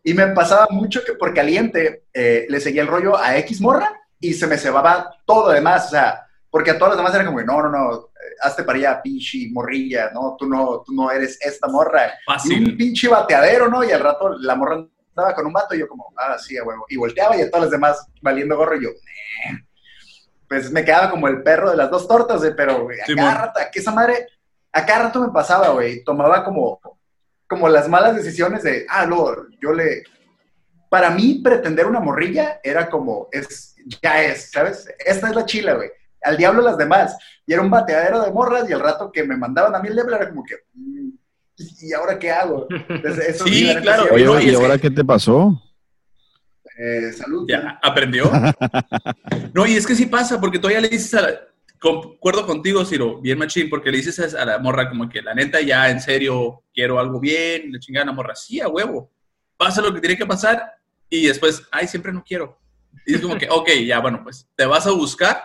[0.04, 4.02] Y me pasaba mucho que por caliente eh, le seguía el rollo a X morra
[4.20, 7.42] y se me cebaba todo además, o sea, porque a todas las demás era como,
[7.42, 11.38] no, no, no, eh, hazte para allá, pinche morrilla, no, tú no, tú no eres
[11.42, 12.14] esta morra.
[12.26, 12.62] Fácil.
[12.62, 13.84] Y un pinche bateadero, ¿no?
[13.84, 16.64] Y al rato la morra estaba con un vato y yo como, ah, sí, a
[16.64, 16.86] huevo.
[16.90, 18.90] Y volteaba y a todas las demás valiendo gorro y yo,
[20.48, 23.16] pues me quedaba como el perro de las dos tortas, güey, pero güey, a Sí,
[23.16, 24.28] cada rato, que esa madre,
[24.72, 26.80] a cada rato me pasaba, güey, tomaba como,
[27.54, 29.28] como las malas decisiones de, ah, no,
[29.62, 30.04] yo le...
[30.90, 34.88] Para mí, pretender una morrilla era como, es, ya es, ¿sabes?
[35.06, 35.90] Esta es la chila, güey.
[36.22, 37.18] Al diablo las demás.
[37.46, 39.96] Y era un bateadero de morras y al rato que me mandaban a mí el
[39.96, 41.10] level era como que, mm,
[41.82, 42.68] ¿y ahora qué hago?
[42.90, 44.06] Entonces, eso Sí, claro.
[44.12, 45.60] Oye, no, y ¿y es ahora que- qué te pasó?
[46.78, 47.46] eh, salud.
[47.48, 48.32] Ya, aprendió.
[49.54, 51.40] No, y es que sí pasa, porque todavía le dices a la...
[51.84, 55.60] Concuerdo contigo, Ciro, bien machín, porque le dices a la morra como que la neta
[55.60, 59.12] ya en serio quiero algo bien, le chingada la morra, sí, a huevo,
[59.58, 60.78] pasa lo que tiene que pasar
[61.10, 62.58] y después, ay, siempre no quiero.
[63.06, 65.44] Y es como que, ok, ya, bueno, pues te vas a buscar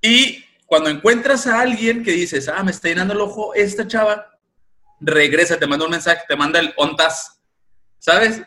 [0.00, 4.38] y cuando encuentras a alguien que dices, ah, me está llenando el ojo esta chava,
[5.00, 7.42] regresa, te manda un mensaje, te manda el ontas,
[7.98, 8.42] ¿sabes?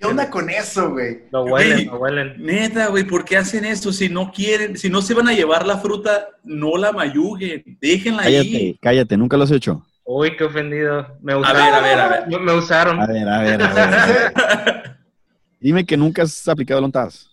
[0.00, 1.24] ¿Qué onda con eso, güey?
[1.30, 2.34] Lo huelen, lo huelen.
[2.38, 3.92] Neta, güey, ¿por qué hacen esto?
[3.92, 8.22] Si no quieren, si no se van a llevar la fruta, no la mayuguen, déjenla
[8.22, 8.78] Cállate, ahí.
[8.80, 9.84] cállate, nunca lo has hecho.
[10.04, 11.18] Uy, qué ofendido.
[11.20, 11.62] Me A usaron.
[11.62, 12.28] ver, a ver, a ver.
[12.28, 13.00] Me, me usaron.
[13.00, 13.94] A ver, a ver, a ver.
[13.94, 14.96] a ver.
[15.60, 17.28] Dime que nunca has aplicado el ontas.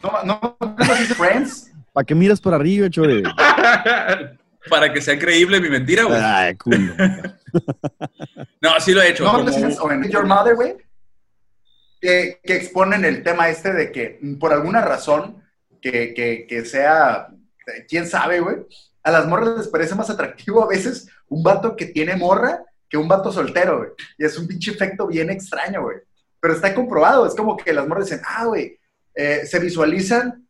[0.00, 0.56] ¿No, no,
[1.16, 1.72] Friends?
[1.92, 3.24] ¿Para qué miras por arriba, chore?
[4.70, 6.20] Para que sea creíble mi mentira, güey.
[6.22, 6.94] Ay, culo.
[8.60, 9.24] No, sí lo he hecho.
[9.24, 10.76] ¿No como- Your Mother, güey?
[12.00, 15.42] Que, exponen el tema este de que mm, por alguna razón
[15.80, 17.28] que, que, que sea,
[17.66, 18.58] eh, quién sabe, güey,
[19.02, 22.96] a las morras les parece más atractivo a veces un vato que tiene morra que
[22.96, 23.90] un vato soltero, güey.
[24.16, 25.98] Y es un pinche efecto bien extraño, güey.
[26.40, 28.78] Pero está comprobado, es como que las morras dicen, ah, güey,
[29.14, 30.46] eh, se visualizan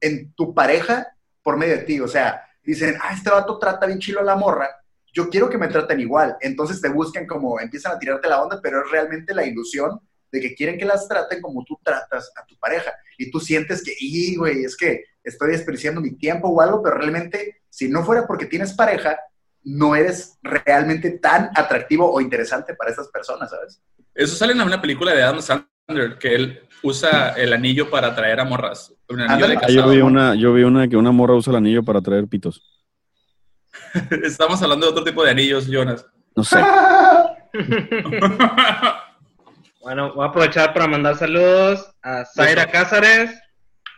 [0.00, 1.06] en tu pareja
[1.42, 2.00] por medio de ti.
[2.00, 4.68] O sea, dicen, ah, este vato trata bien chilo a la morra,
[5.12, 6.36] yo quiero que me traten igual.
[6.40, 10.00] Entonces te buscan como, empiezan a tirarte la onda, pero es realmente la ilusión
[10.34, 12.92] de que quieren que las traten como tú tratas a tu pareja.
[13.16, 16.96] Y tú sientes que, y, güey, es que estoy desperdiciando mi tiempo o algo, pero
[16.96, 19.16] realmente, si no fuera porque tienes pareja,
[19.62, 23.80] no eres realmente tan atractivo o interesante para esas personas, ¿sabes?
[24.12, 28.40] Eso sale en una película de Adam Sandler, que él usa el anillo para atraer
[28.40, 28.92] a morras.
[29.08, 31.84] Un anillo de yo vi una, yo vi una que una morra usa el anillo
[31.84, 32.60] para traer pitos.
[34.24, 36.04] Estamos hablando de otro tipo de anillos, Jonas.
[36.34, 36.58] No sé.
[39.84, 43.38] Bueno, voy a aprovechar para mandar saludos a Zaira Cázares,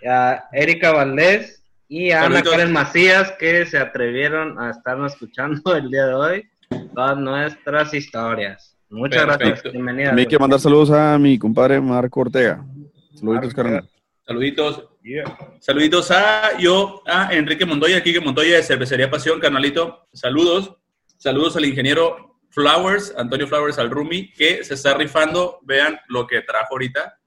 [0.05, 2.42] a Erika Valdés y a Ana.
[2.42, 6.51] Karen Macías que se atrevieron a estarnos escuchando el día de hoy
[6.92, 8.77] todas nuestras historias.
[8.90, 9.46] Muchas Perfecto.
[9.46, 9.72] gracias.
[9.72, 10.11] Bienvenidas.
[10.11, 12.64] También quiero mandar saludos a mi compadre Marco Ortega.
[13.14, 13.88] Saluditos, carnal.
[14.27, 14.88] Saluditos.
[15.05, 15.38] Yeah.
[15.61, 20.09] Saluditos a yo, a Enrique Montoya, Kike Montoya de Cervecería Pasión, carnalito.
[20.12, 20.75] Saludos.
[21.16, 25.59] Saludos al ingeniero Flowers, Antonio Flowers al Rumi, que se está rifando.
[25.62, 27.19] Vean lo que trajo ahorita.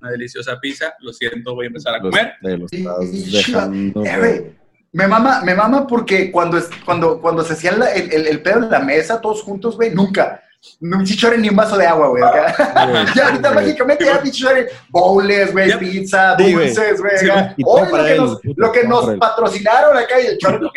[0.00, 0.92] Una deliciosa pizza.
[0.98, 2.32] Lo siento, voy a empezar a Los- comer.
[2.42, 4.04] te los Y- estás y- dejando.
[4.04, 4.56] Eh,
[4.90, 8.42] me mama, me mama porque cuando, es, cuando, cuando se hacían la- el, el, el
[8.42, 10.42] pedo en la mesa, todos juntos, güey, nunca.
[10.80, 12.22] No chichore ni un vaso de agua, güey.
[12.24, 12.54] acá.
[13.16, 17.18] ya ahorita mágicamente ya chichore bowls, güey, pizza, Sí, dulces, güey.
[17.18, 20.70] Sí, lo que él, nos, lo que nos patrocinaron acá y el chorro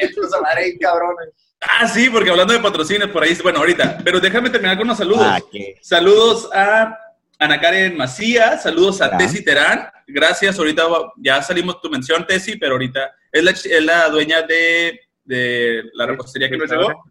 [0.56, 1.16] ahí, cabrón.
[1.68, 3.98] Ah, sí, porque hablando de patrocinios por ahí, bueno, ahorita.
[4.04, 5.26] Pero déjame terminar con unos saludos.
[5.26, 5.40] Ah.
[5.82, 6.98] Saludos a
[7.40, 9.18] Ana Karen Macías, saludos a.
[9.18, 9.90] Tessy Terán.
[10.08, 10.84] Gracias, ahorita
[11.18, 16.06] ya salimos tu mención, Tessy, pero ahorita es la, es la dueña de, de la
[16.06, 17.04] repostería que nos llegó,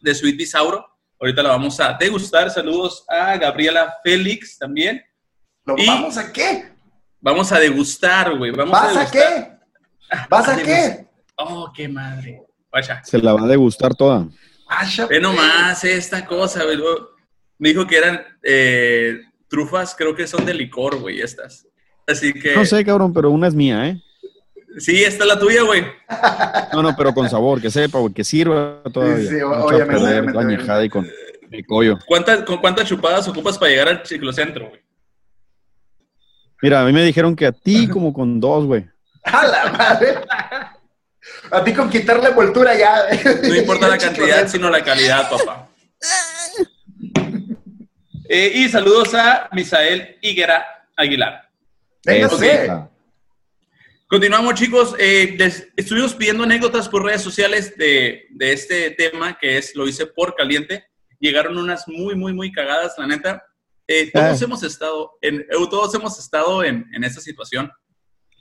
[0.00, 0.84] de Sweet Bisauro.
[1.20, 2.50] Ahorita la vamos a degustar.
[2.50, 5.02] Saludos a Gabriela Félix también.
[5.64, 6.72] ¿Lo Y- vamos a qué?
[7.20, 8.50] Vamos a degustar, güey.
[8.50, 9.58] Vamos ¿Vas a degustar.
[10.10, 10.16] qué?
[10.28, 11.06] ¿Vas a A qué?
[11.36, 12.42] Oh, qué madre.
[12.72, 13.02] Vaya.
[13.04, 14.26] Se la va a degustar toda.
[14.66, 16.78] Asha, Ve nomás esta cosa, güey.
[17.58, 21.66] Me dijo que eran eh, trufas, creo que son de licor, güey, estas.
[22.06, 22.54] Así que.
[22.54, 24.02] No sé, cabrón, pero una es mía, ¿eh?
[24.78, 25.84] Sí, esta es la tuya, güey.
[26.72, 29.16] No, no, pero con sabor, que sepa, güey, que sirva todavía.
[29.18, 31.10] Sí, sí, obviamente, perder obviamente, la añejada y con
[31.50, 31.98] el collo.
[32.06, 34.80] ¿Cuántas, ¿Con cuántas chupadas ocupas para llegar al ciclocentro, güey?
[36.62, 38.86] Mira, a mí me dijeron que a ti como con dos, güey.
[39.24, 40.14] A la madre.
[41.52, 43.04] A ti con quitar la envoltura ya.
[43.42, 45.68] No importa la cantidad, sino la calidad, papá.
[48.34, 50.64] Eh, y saludos a Misael Higuera
[50.96, 51.50] Aguilar.
[52.02, 52.64] Véngase.
[52.64, 52.90] Eso.
[54.06, 54.94] Continuamos, chicos.
[54.98, 59.86] Eh, les- estuvimos pidiendo anécdotas por redes sociales de, de este tema, que es Lo
[59.86, 60.84] hice por caliente.
[61.20, 63.42] Llegaron unas muy, muy, muy cagadas, la neta.
[63.86, 64.44] Eh, todos Ah.
[64.46, 67.70] hemos estado, en, todos hemos estado en, en esta situación.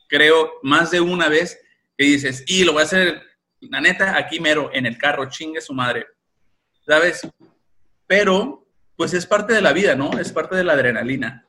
[0.07, 1.59] Creo más de una vez
[2.01, 3.21] que dices, y lo voy a hacer,
[3.59, 6.07] la neta, aquí mero, en el carro, chingue su madre.
[6.83, 7.21] ¿Sabes?
[8.07, 10.17] Pero, pues es parte de la vida, ¿no?
[10.17, 11.45] Es parte de la adrenalina.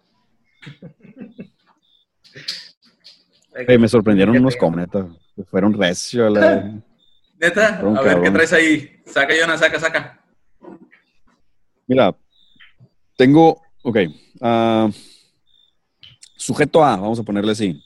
[3.66, 5.06] Me sorprendieron unos cometas.
[5.50, 6.28] Fueron recio.
[6.28, 6.70] La...
[7.40, 9.02] Neta, a ver, ¿qué traes ahí?
[9.06, 10.22] Saca, Jonas, saca, saca.
[11.86, 12.14] Mira,
[13.16, 13.98] tengo, ok,
[14.42, 14.90] ah,
[16.36, 17.82] sujeto A, vamos a ponerle así.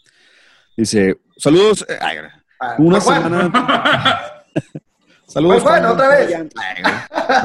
[0.77, 2.19] Dice, saludos, eh, ay,
[2.61, 3.53] Ah, una Juan, semana,
[5.27, 5.63] saludos.
[5.63, 5.93] Juan, Juan.
[5.93, 6.39] otra vez.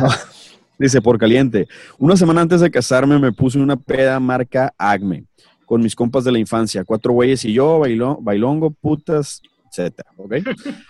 [0.01, 0.09] No,
[0.79, 1.67] Dice, por caliente,
[1.99, 5.25] una semana antes de casarme me puse una peda marca Acme
[5.65, 10.33] con mis compas de la infancia, cuatro güeyes y yo, bailo- bailongo, putas, etcétera, ¿ok?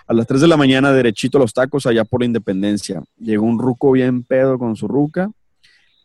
[0.08, 3.04] A las 3 de la mañana, derechito a los tacos allá por la Independencia.
[3.20, 5.30] Llegó un ruco bien pedo con su ruca.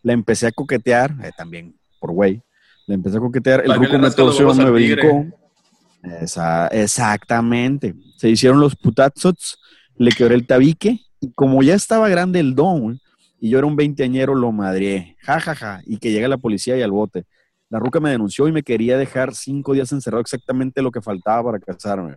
[0.03, 2.43] La empecé a coquetear, eh, también por güey.
[2.87, 3.63] La empecé a coquetear.
[3.65, 5.25] El ruco me torció, me brincó.
[6.21, 7.95] Esa- exactamente.
[8.17, 9.59] Se hicieron los putazos,
[9.97, 12.99] le quebré el tabique y como ya estaba grande el don,
[13.41, 15.17] y yo era un veinteañero, lo madrié.
[15.23, 15.81] Ja, ja, ja.
[15.87, 17.25] Y que llega la policía y al bote.
[17.69, 21.53] La ruca me denunció y me quería dejar cinco días encerrado exactamente lo que faltaba
[21.53, 22.17] para casarme.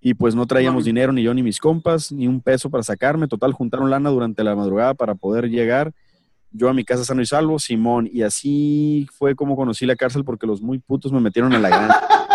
[0.00, 3.28] Y pues no traíamos dinero, ni yo ni mis compas, ni un peso para sacarme.
[3.28, 5.92] Total, juntaron lana durante la madrugada para poder llegar
[6.52, 8.08] yo a mi casa sano y salvo, Simón.
[8.10, 11.68] Y así fue como conocí la cárcel porque los muy putos me metieron a la
[11.68, 12.00] granja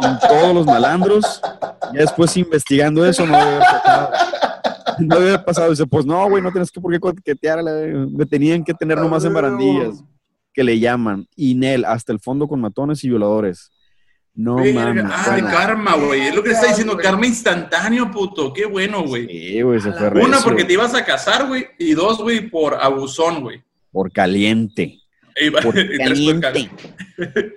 [0.00, 1.40] con todos los malandros.
[1.92, 4.10] Ya después investigando eso, no haber pasado.
[4.98, 5.70] No haber pasado.
[5.70, 7.62] Dice, pues no, güey, no tienes que por qué coquetear.
[7.62, 10.02] Me tenían que tener nomás en barandillas,
[10.52, 11.26] que le llaman.
[11.36, 13.70] Inel, hasta el fondo con matones y violadores.
[14.34, 15.04] No mames.
[15.08, 15.48] ah, de bueno.
[15.48, 16.28] karma, güey.
[16.28, 18.52] Es lo que está diciendo, karma instantáneo, puto.
[18.52, 19.26] Qué bueno, güey.
[19.26, 21.66] Sí, güey, se fue Una, porque te ibas a casar, güey.
[21.76, 23.64] Y dos, güey, por abusón, güey.
[23.90, 25.00] Por caliente.
[25.40, 27.56] Y y tres por caliente.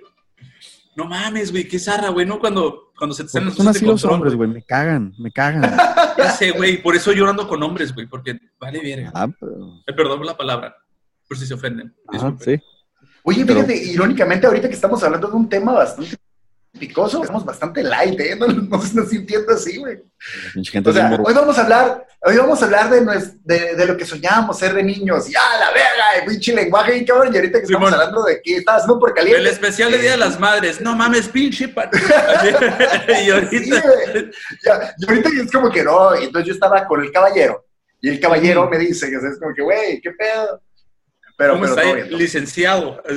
[0.96, 1.66] No mames, güey.
[1.66, 2.38] Qué zarra, güey, ¿no?
[2.38, 4.48] Cuando, cuando se te ¿Por están son así los hombres, güey?
[4.50, 5.62] Me cagan, me cagan.
[6.18, 6.80] Ya sé, güey.
[6.82, 8.06] Por eso llorando con hombres, güey.
[8.06, 9.10] Porque vale verga.
[9.14, 10.76] Ah, pero- Eh, perdón por la palabra.
[11.26, 11.94] Por si se ofenden.
[12.12, 12.58] Disculpen.
[12.60, 12.64] sí.
[13.24, 16.16] Oye, Pero- fíjate, irónicamente, ahorita que estamos hablando de un tema bastante
[16.78, 18.34] picoso, estamos bastante light, ¿eh?
[18.36, 20.02] No nos estamos sintiendo así, güey.
[20.54, 23.00] Pinche gente O sea, hoy vamos a hablar, hoy vamos a hablar de,
[23.44, 25.28] de, de lo que soñábamos ser de niños.
[25.28, 26.04] ¡Ya, la verga!
[26.20, 27.32] El pinche lenguaje, y cabrón.
[27.32, 29.40] Y ahorita que estamos hablando de que estaba haciendo por caliente.
[29.40, 30.80] El especial de Día de las Madres.
[30.80, 31.90] No mames, pinche pa-
[33.24, 33.82] Y ahorita.
[34.64, 37.66] Ya, y ahorita es como que no, y entonces yo estaba con el caballero.
[38.00, 40.60] Y el caballero me dice que es como que, güey, ¿qué pedo?
[41.36, 42.02] Pero, ¿Cómo pero está todo ahí?
[42.08, 42.18] bien.
[42.18, 43.02] Licenciado.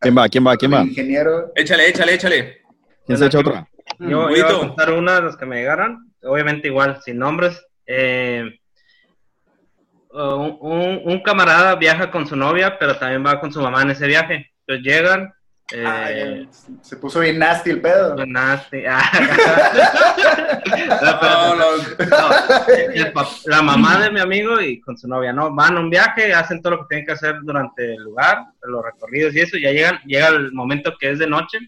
[0.00, 0.28] ¿Quién va?
[0.28, 0.56] ¿Quién va?
[0.56, 0.82] ¿Quién va?
[0.82, 1.52] Ingeniero.
[1.54, 2.62] Échale, échale, échale.
[3.06, 3.68] ¿Quién se echa otra?
[3.98, 7.60] Yo, yo voy a contar una de las que me llegaron, obviamente igual, sin nombres.
[7.86, 8.44] Eh,
[10.10, 13.90] un, un- un camarada viaja con su novia, pero también va con su mamá en
[13.90, 14.52] ese viaje.
[14.66, 15.32] Entonces llegan,
[15.72, 16.48] eh, Ay,
[16.80, 18.16] se puso bien nasty el pedo.
[18.26, 18.84] nasty.
[18.88, 19.02] Ah,
[21.02, 21.76] no,
[22.06, 25.54] No, la mamá de mi amigo y con su novia, ¿no?
[25.54, 28.84] Van a un viaje, hacen todo lo que tienen que hacer durante el lugar, los
[28.84, 31.58] recorridos y eso, ya llegan, llega el momento que es de noche.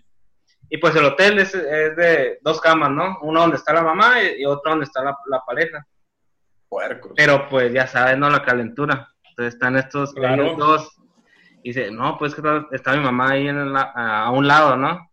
[0.72, 3.18] Y pues el hotel es, es de dos camas, ¿no?
[3.22, 5.84] Uno donde está la mamá y, y otro donde está la, la pareja.
[6.68, 7.12] Puercos.
[7.16, 8.30] Pero pues ya sabes, ¿no?
[8.30, 9.08] La calentura.
[9.30, 10.54] Entonces están estos Claro.
[10.56, 10.96] dos.
[11.62, 14.46] Y dice, no, pues que está, está mi mamá ahí en el la- a, un
[14.46, 15.10] lado, ¿no?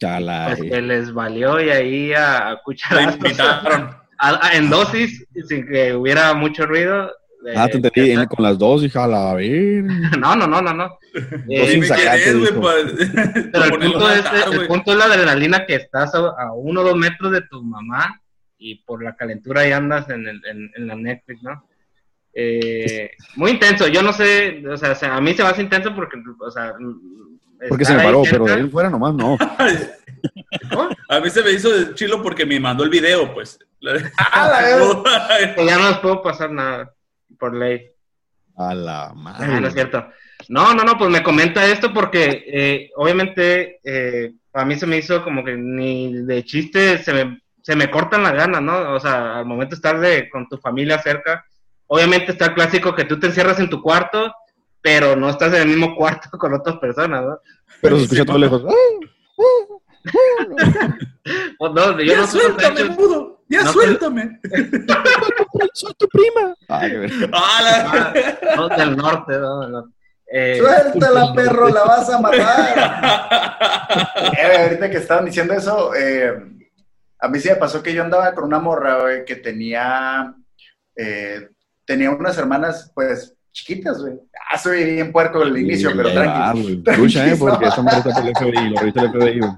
[0.00, 0.54] Chala.
[0.56, 2.60] Pues que les valió y ahí a, a
[3.02, 3.90] invitaron.
[4.20, 7.08] A- a- en dosis, sin que hubiera mucho ruido.
[7.54, 9.84] Ah, eh, te entendí viene con las dos, hija, a la ver.
[10.18, 10.88] No, no, no, no, no.
[11.14, 12.72] Dos Eh, sacate, es, pa-
[13.52, 16.84] pero el punto, es, el punto es la adrenalina que estás a, a uno o
[16.84, 18.20] dos metros de tu mamá
[18.58, 21.64] y por la calentura ahí andas en, el, en, en la Netflix, ¿no?
[22.40, 26.18] Eh, muy intenso, yo no sé, o sea, a mí se me hace intenso porque,
[26.40, 26.72] o sea,
[27.68, 29.36] Porque se me paró, cerca- pero de ahí fuera nomás no.
[30.70, 30.88] ¿no?
[31.08, 33.58] A mí se me hizo de chilo porque me mandó el video, pues.
[34.18, 34.52] Ah,
[35.66, 36.92] ya no les puedo pasar nada
[37.38, 37.90] por ley.
[38.56, 39.68] A la Ah, no madre.
[39.68, 40.06] es cierto.
[40.48, 44.98] No, no, no, pues me comenta esto porque eh, obviamente eh, a mí se me
[44.98, 48.94] hizo como que ni de chiste se me, se me cortan las ganas, ¿no?
[48.94, 51.44] O sea, al momento de estar de, con tu familia cerca,
[51.88, 54.32] obviamente está el clásico que tú te encierras en tu cuarto,
[54.80, 57.38] pero no estás en el mismo cuarto con otras personas, ¿no?
[57.82, 58.62] Pero se escucha Sí, todo lejos.
[61.60, 62.96] No, yo Ya no suéltame, hechos.
[62.96, 63.42] pudo.
[63.48, 64.40] Ya No, suéltame.
[65.74, 66.54] Soy tu prima.
[66.68, 67.08] Ay.
[67.32, 69.60] Ah, la- no, del norte, ¿no?
[69.60, 69.94] Del norte.
[70.30, 72.74] Eh, Suéltala, perro, la vas a matar.
[74.38, 76.34] Eh, ahorita que estaban diciendo eso, eh,
[77.20, 80.34] a mí sí me pasó que yo andaba con una morra, güey, que tenía,
[80.96, 81.48] eh,
[81.88, 84.14] tenía unas hermanas, pues, chiquitas, güey.
[84.50, 86.82] Ah, soy bien puerco al inicio, pero tranqui.
[86.86, 87.36] Escucha, ¿eh?
[87.40, 89.52] Porque esa mujer está por el FBI, lo ahorita el FBI, güey.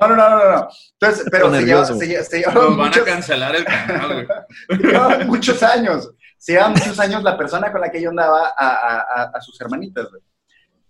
[0.00, 0.68] No, no, no, no, no.
[1.00, 4.26] Entonces, pero se, lleva, se, se van a muchos, cancelar el canal,
[4.68, 5.26] güey.
[5.26, 6.10] muchos años.
[6.38, 9.40] Se llevaban muchos años la persona con la que yo andaba a, a- a- a
[9.40, 10.22] sus hermanitas, güey.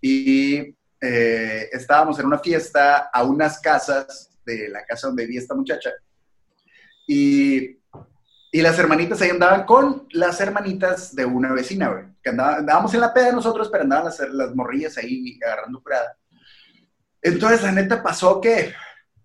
[0.01, 5.55] Y eh, estábamos en una fiesta a unas casas de la casa donde vivía esta
[5.55, 5.91] muchacha.
[7.07, 7.78] Y,
[8.51, 12.05] y las hermanitas ahí andaban con las hermanitas de una vecina, güey.
[12.23, 16.15] Que andaba- andábamos en la peda nosotros, pero andaban las, las morrillas ahí agarrando curada.
[17.21, 18.73] Entonces, la neta pasó que,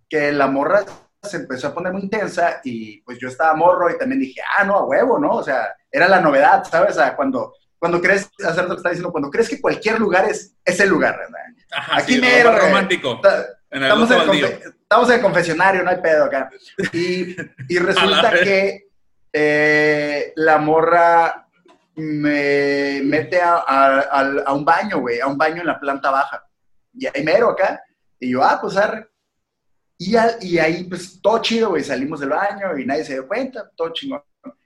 [0.08, 0.84] que la morra
[1.22, 4.64] se empezó a poner muy intensa y pues yo estaba morro y también dije, ah,
[4.64, 5.30] no, a huevo, ¿no?
[5.36, 6.90] O sea, era la novedad, ¿sabes?
[6.92, 10.28] O sea, cuando, cuando crees, hacer lo que está diciendo, cuando crees que cualquier lugar
[10.28, 11.40] es, es el lugar, ¿verdad?
[11.72, 12.62] Ajá, Aquí sí, mero, güey.
[12.62, 13.14] romántico.
[13.14, 14.44] Está- En el Estamos en,
[14.82, 16.50] estamos en el confesionario, no hay pedo acá.
[16.92, 17.34] Y,
[17.68, 18.88] y resulta que
[19.36, 21.48] eh, la morra
[21.96, 26.46] me mete a, un baño, güey, a un baño en la planta baja.
[26.92, 27.82] Y ahí mero acá.
[28.20, 29.08] Y yo, ah, pues arre.
[29.98, 33.92] Y, ahí, pues todo chido, güey, salimos del baño y nadie se dio cuenta, todo
[33.92, 34.22] chingón.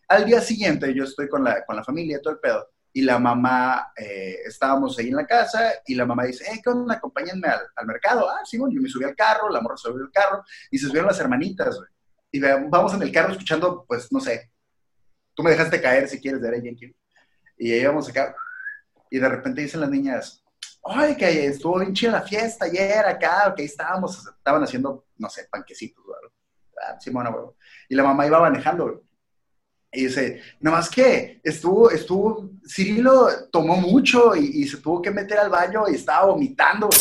[0.06, 2.68] Al día siguiente yo estoy con la, familia, todo el pedo.
[2.92, 6.68] Y la mamá, eh, estábamos ahí en la casa y la mamá dice, eh, ¿qué
[6.68, 6.96] onda?
[6.96, 8.28] Acompáñenme al, al mercado.
[8.28, 10.88] Ah, sí, bueno, yo me subí al carro, la morra subió al carro y se
[10.88, 11.88] subieron las hermanitas, güey.
[12.30, 14.50] Y vamos en el carro escuchando, pues, no sé,
[15.38, 16.92] tú me dejaste caer si quieres de Yankee.
[17.58, 18.34] Y ahí vamos acá.
[19.08, 20.42] Y de repente dicen las niñas,
[20.82, 25.30] ay, que estuvo bien chida la fiesta ayer acá, que ahí estábamos, estaban haciendo, no
[25.30, 26.18] sé, panquecitos, güey.
[26.84, 26.98] Ah.
[27.88, 29.04] Y la mamá iba manejando.
[29.92, 35.38] Y dice, nomás que estuvo, estuvo, Cirilo tomó mucho y, y se tuvo que meter
[35.38, 36.88] al baño y estaba vomitando.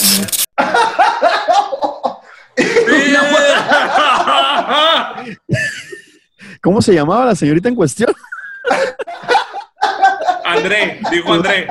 [6.61, 8.13] ¿Cómo se llamaba la señorita en cuestión?
[10.45, 11.67] André, dijo André.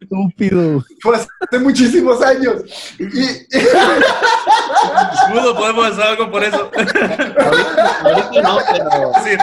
[0.00, 0.84] Estúpido.
[1.00, 2.62] Fue hace muchísimos años.
[2.98, 3.08] Y,
[5.32, 6.70] Pudo, podemos hacer algo por eso.
[6.74, 9.36] Ahorita, no, pero Sí.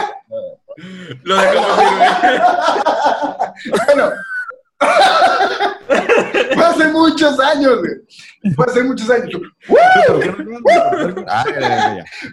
[1.24, 2.42] Lo dejamos ir,
[3.86, 4.10] bueno,
[6.54, 8.54] fue hace muchos años, güey.
[8.54, 9.40] Fue hace muchos años.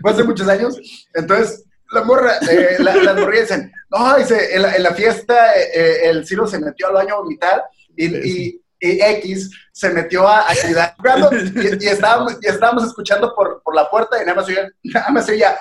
[0.01, 0.77] Fue hace muchos años.
[1.13, 5.55] Entonces, la morra, eh, la- las morrillas dicen, no, dice, en la, en la fiesta
[5.57, 7.63] eh, eh, el Ciro se metió al baño a vomitar
[7.95, 13.33] y, y- y X se metió a, ayudar jugando y, y estábamos, y estábamos escuchando
[13.35, 15.57] por, por la puerta y nada más oía, nada más oía.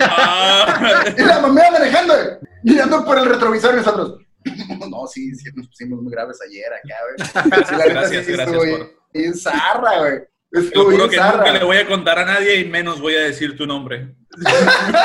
[0.00, 2.14] Ah, y la mamá manejando,
[2.62, 4.18] mirando por el retrovisor y nosotros,
[4.90, 7.64] no, sí, sí, nos pusimos muy graves ayer acá, güey.
[7.66, 10.18] Sí, la Gracias, sí, gracias estuvo por- bien zarra, güey.
[10.50, 11.52] Te lo Estuvo juro bien que nunca zarra.
[11.52, 14.14] le voy a contar a nadie y menos voy a decir tu nombre.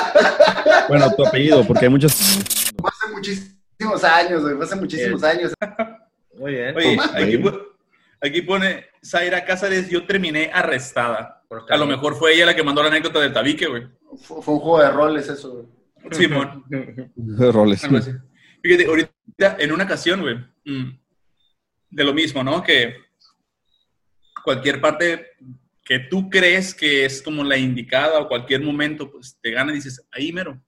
[0.88, 2.14] Bueno, tu apellido, porque hay muchas.
[2.80, 5.54] Fue hace muchísimos años, güey, fue hace muchísimos años.
[6.38, 6.76] muy bien.
[6.76, 6.96] Oye,
[7.38, 7.58] Toma,
[8.22, 11.44] aquí, pone Zaira Cázares, yo terminé arrestada.
[11.70, 13.88] A lo mejor fue ella la que mandó la anécdota del tabique, güey.
[14.22, 15.66] Fue, fue un juego de roles eso, güey.
[16.12, 16.64] Simón.
[17.40, 17.84] roles.
[17.84, 18.12] Algo así.
[18.62, 21.00] Fíjate, ahorita, en una ocasión, güey, mm,
[21.90, 22.64] de lo mismo, ¿no?
[22.64, 22.96] Que
[24.44, 25.32] cualquier parte
[25.84, 29.76] que tú crees que es como la indicada o cualquier momento, pues te gana y
[29.76, 30.62] dices, ahí mero.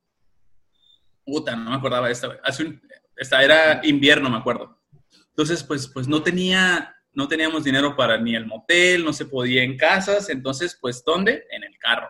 [1.26, 2.28] Puta, no me acordaba de esta.
[2.28, 2.40] güey.
[2.44, 2.82] Hace un,
[3.16, 4.82] esta era invierno, me acuerdo.
[5.30, 9.64] Entonces, pues, pues no tenía, no teníamos dinero para ni el motel, no se podía
[9.64, 11.46] en casas, entonces, pues, ¿dónde?
[11.52, 12.10] En el carro.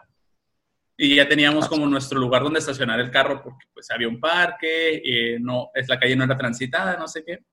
[0.95, 5.01] Y ya teníamos como nuestro lugar donde estacionar el carro porque pues había un parque,
[5.03, 7.43] eh, no, es, la calle no era transitada, no sé qué.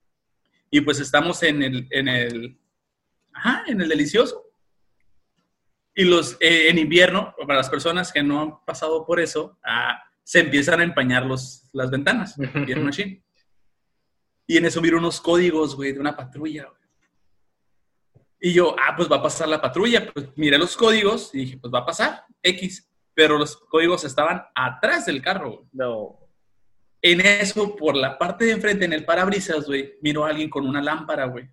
[0.70, 2.58] Y pues estamos en el, en el,
[3.32, 4.44] ajá, en el delicioso.
[5.94, 10.02] Y los, eh, en invierno, para las personas que no han pasado por eso, ah,
[10.22, 12.36] se empiezan a empañar los, las ventanas.
[12.82, 13.24] machín.
[14.46, 16.80] Y en eso miro unos códigos, güey, de una patrulla, güey.
[18.40, 20.10] Y yo, ah, pues va a pasar la patrulla.
[20.12, 22.89] Pues miré los códigos y dije, pues va a pasar, X.
[23.14, 25.68] Pero los códigos estaban atrás del carro, güey.
[25.72, 26.18] No.
[27.02, 30.66] En eso, por la parte de enfrente, en el parabrisas, güey, miro a alguien con
[30.66, 31.48] una lámpara, güey.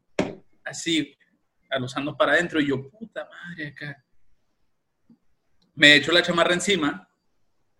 [0.63, 1.17] Así,
[1.69, 2.59] aluzando para adentro.
[2.59, 4.03] Y yo, puta madre, acá.
[5.75, 7.07] Me echo la chamarra encima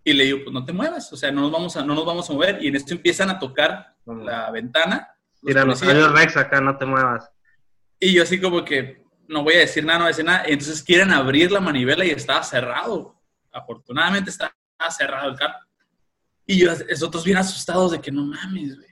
[0.03, 1.11] y le digo, pues no te muevas.
[1.11, 2.63] O sea, no nos vamos a, no nos vamos a mover.
[2.63, 5.09] Y en esto empiezan a tocar la ventana.
[5.41, 6.23] los Tiranosaurio policías.
[6.23, 7.29] Rex acá, no te muevas.
[7.99, 10.43] Y yo así como que no voy a decir nada, no voy a decir nada.
[10.45, 13.16] Entonces quieren abrir la manivela y estaba cerrado.
[13.57, 14.53] Afortunadamente estaba
[14.89, 15.59] cerrado el carro.
[16.45, 18.89] Y yo, nosotros bien asustados de que no mames, güey.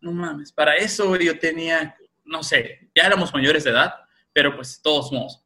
[0.00, 0.52] No mames.
[0.52, 3.94] Para eso, güey, yo tenía, no sé, ya éramos mayores de edad,
[4.32, 5.42] pero pues todos modos.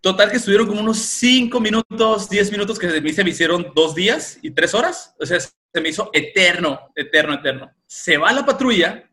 [0.00, 3.94] Total que estuvieron como unos 5 minutos, 10 minutos que mí se me hicieron dos
[3.94, 5.16] días y tres horas.
[5.18, 7.72] O sea, se me hizo eterno, eterno, eterno.
[7.86, 9.10] Se va la patrulla.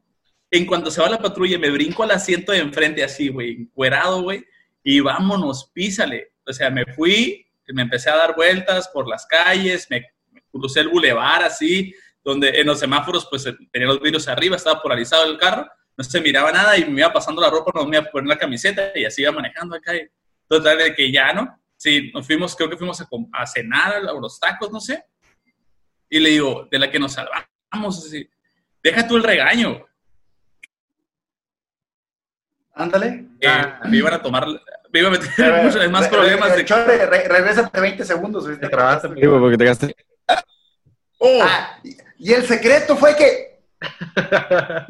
[0.51, 4.21] En cuanto se va la patrulla, me brinco al asiento de enfrente así, güey, encuerado,
[4.21, 4.45] güey.
[4.83, 6.33] Y vámonos, písale.
[6.51, 10.05] O sea, me fui, me empecé a dar vueltas por las calles, me,
[10.51, 11.93] crucé el bulevar así,
[12.23, 16.21] donde en los semáforos pues tenía los vidrios arriba, estaba polarizado el carro, no se
[16.21, 18.91] miraba nada y me iba pasando la ropa, no me iba a poner la camiseta
[18.95, 19.95] y así iba manejando acá.
[19.95, 20.07] Y,
[20.51, 21.57] Total, de que ya, ¿no?
[21.77, 25.05] Sí, nos fuimos, creo que fuimos a, cenar a los tacos, no sé.
[26.09, 28.29] Y le digo, de la que nos salvamos, así,
[28.83, 29.85] deja tú el regaño.
[32.73, 33.29] Ándale.
[33.85, 34.45] me iban a tomar,
[34.91, 36.55] me iban a meter muchos más problemas.
[36.55, 36.65] de...
[36.65, 38.45] Chore, regrésate 20 segundos.
[38.59, 39.95] Te trabaste, porque te gasté.
[41.17, 41.39] Oh.
[41.43, 41.79] Ah,
[42.17, 43.51] y el secreto fue que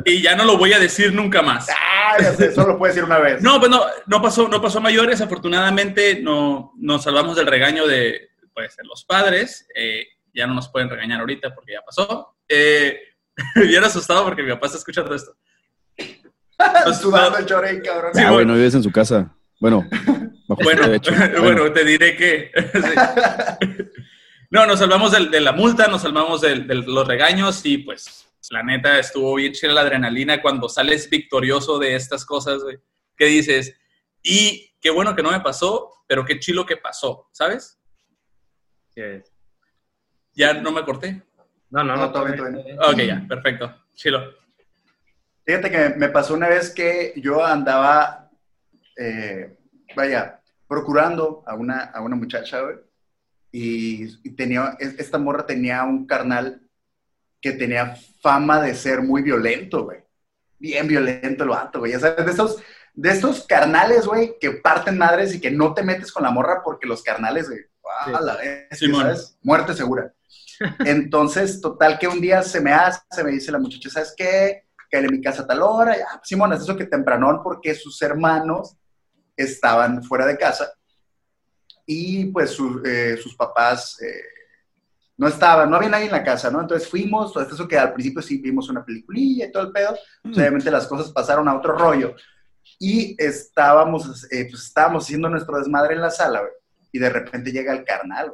[0.06, 1.68] y ya no lo voy a decir nunca más.
[1.70, 2.18] Ah,
[2.54, 3.41] solo puedo decir una vez.
[3.41, 5.22] No, pues no, no pasó, no pasó a mayores.
[5.22, 9.68] Afortunadamente no, nos salvamos del regaño de pues, los padres.
[9.76, 12.36] Eh, ya no nos pueden regañar ahorita porque ya pasó.
[12.49, 12.99] Eh,
[13.56, 15.36] bien asustado porque mi papá está escuchando esto.
[17.02, 18.12] Sudando el chorey, cabrón.
[18.16, 19.34] ah, bueno, vives en su casa.
[19.62, 19.88] Bueno,
[20.47, 20.82] bueno,
[21.39, 22.51] bueno, te diré que...
[24.49, 28.99] no, nos salvamos de, la multa, nos salvamos de los regaños y pues la neta
[28.99, 32.80] estuvo bien chida la adrenalina cuando sales victorioso de estas cosas, güey.
[33.16, 33.80] ¿Qué dices?
[34.24, 37.80] Y qué bueno que no me pasó, pero qué chilo que pasó, ¿sabes?
[38.89, 39.01] Sí.
[40.34, 41.22] ¿Ya no me corté?
[41.70, 42.43] No, no, no, todavía,
[42.89, 43.74] Ok, ya, perfecto.
[43.93, 44.34] Chilo.
[45.45, 48.20] Fíjate que me pasó una vez que yo andaba,
[48.98, 49.58] eh,
[49.96, 52.78] vaya, procurando a una, a una muchacha, güey,
[53.52, 56.62] y, y, tenía, esta morra tenía un carnal
[57.42, 60.00] que tenía fama de ser muy violento, güey.
[60.58, 61.92] Bien violento el vato, güey.
[61.92, 62.64] Ya sabes, de estos,
[62.94, 66.62] de estos carnales, güey, que parten madres y que no te metes con la morra
[66.64, 67.62] porque los carnales, güey,
[69.02, 69.38] ¿sabes?
[69.42, 70.14] Muerte segura.
[70.86, 74.66] Entonces, total que un día se me hace, se me dice la muchacha, ¿sabes qué?
[74.89, 77.74] Que en mi casa a tal hora, ya, pues, Simón, es eso que tempranón porque
[77.74, 78.78] sus hermanos
[79.36, 80.71] estaban fuera de casa
[81.86, 84.23] y pues eh, sus papás eh,
[85.17, 86.61] no estaba, no había nadie en la casa, ¿no?
[86.61, 89.97] Entonces fuimos, todo eso que al principio sí vimos una peliculilla y todo el pedo,
[90.23, 90.39] pues, mm.
[90.39, 92.15] obviamente las cosas pasaron a otro rollo.
[92.79, 96.41] Y estábamos, eh, pues estábamos haciendo nuestro desmadre en la sala,
[96.91, 98.34] y de repente llega el carnal.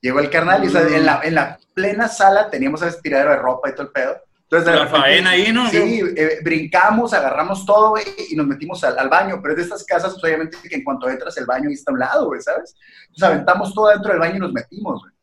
[0.00, 3.68] Llegó el carnal y en, la, en la plena sala teníamos ese tiradero de ropa
[3.68, 4.16] y todo el pedo.
[4.50, 5.70] Entonces, la faena ahí, ¿no?
[5.70, 9.38] Sí, eh, brincamos, agarramos todo, güey, y nos metimos al, baño.
[9.40, 11.94] Pero es de estas casas, pues, obviamente, que en cuanto entras, el baño está a
[11.94, 12.74] un lado, güey, ¿sabes?
[13.02, 15.14] Entonces aventamos todo dentro del baño y nos metimos, güey.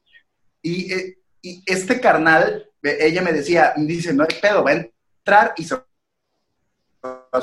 [0.63, 5.63] Eh, y, este carnal, ella me decía, dice, no hay pedo, va a entrar y
[5.65, 5.83] se va
[7.33, 7.41] a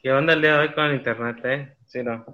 [0.00, 1.76] ¿Qué onda el día de hoy con el internet, eh?
[1.86, 2.24] Sí, no.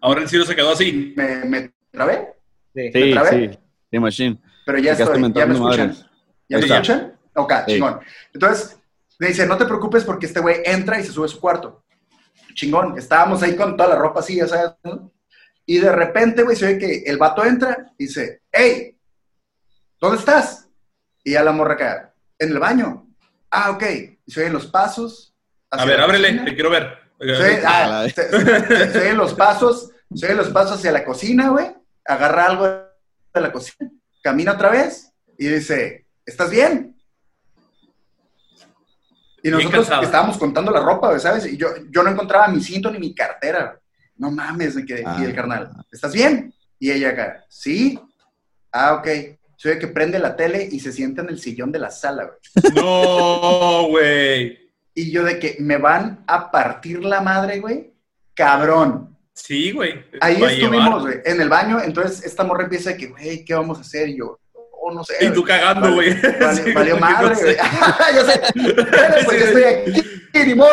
[0.00, 1.14] Ahora el Ciro se quedó así.
[1.16, 2.34] ¿Me, me trabé?
[2.74, 3.58] Sí, sí, trabé?
[3.88, 3.98] sí.
[4.00, 4.38] Machine.
[4.64, 5.96] Pero ya estoy, ¿ya me escuchan?
[6.48, 7.18] ¿Ya me escuchan?
[7.34, 8.00] Ok, chingón.
[8.32, 8.78] Entonces,
[9.18, 11.84] me dice, no te preocupes porque este güey entra y se sube a su cuarto.
[12.54, 12.98] Chingón.
[12.98, 15.12] Estábamos ahí con toda la ropa así, ya sabes, ¿no?
[15.66, 18.96] Y de repente, güey, se ve que el vato entra y dice, hey,
[20.00, 20.68] ¿dónde estás?
[21.22, 23.08] Y ya la morra acá, en el baño.
[23.50, 23.82] Ah, ok.
[24.26, 25.34] Y se oyen los pasos.
[25.70, 26.98] A ver, ábrele, te quiero ver.
[27.18, 31.74] Se, ah, se, oyen los pasos, se oyen los pasos hacia la cocina, güey.
[32.04, 33.90] Agarra algo de la cocina,
[34.24, 36.96] camina otra vez y dice, ¿estás bien?
[39.44, 41.46] Y nosotros estábamos contando la ropa, ¿sabes?
[41.46, 43.78] Y yo, yo no encontraba mi cinto ni mi cartera
[44.16, 45.02] no mames, me quedé.
[45.18, 45.34] Y el ah.
[45.34, 46.54] carnal, ¿estás bien?
[46.78, 47.98] Y ella acá, sí.
[48.72, 49.08] Ah, ok.
[49.56, 52.74] Soy que prende la tele y se sienta en el sillón de la sala, güey.
[52.74, 54.58] No, güey.
[54.94, 57.92] Y yo de que me van a partir la madre, güey.
[58.34, 59.13] Cabrón.
[59.34, 60.04] Sí, güey.
[60.20, 61.80] Ahí estuvimos, güey, en el baño.
[61.80, 64.08] Entonces esta morra empieza de que, güey, ¿qué vamos a hacer?
[64.08, 65.14] Y yo, oh, no sé.
[65.20, 66.16] Y tú cagando, güey.
[66.74, 67.56] valió madre, güey.
[68.14, 68.40] yo sé.
[69.24, 70.04] pues yo estoy aquí
[70.46, 70.70] ni modo.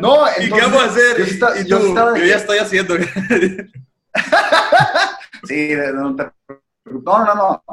[0.00, 1.66] No, ¿Y qué vamos a hacer?
[1.66, 2.96] Yo, ya estoy haciendo.
[5.44, 6.32] sí, no, no,
[6.94, 7.64] no, no.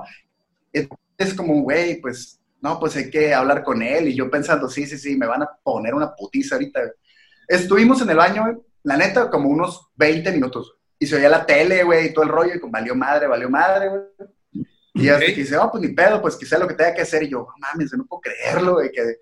[1.18, 4.10] Es como, güey, pues, no, pues hay que hablar con él.
[4.10, 6.82] Y yo pensando, sí, sí, sí, me van a poner una putiza ahorita.
[7.48, 10.76] Estuvimos en el baño, la neta, como unos 20 minutos.
[11.00, 13.90] Y se oía la tele, güey, y todo el rollo, y valió madre, valió madre,
[13.90, 14.02] güey.
[14.96, 17.22] Y ya dice, oh, pues ni pedo, pues quizá lo que tenga que hacer.
[17.22, 18.92] Y yo, no mames, no puedo creerlo, güey.
[18.92, 19.18] Que...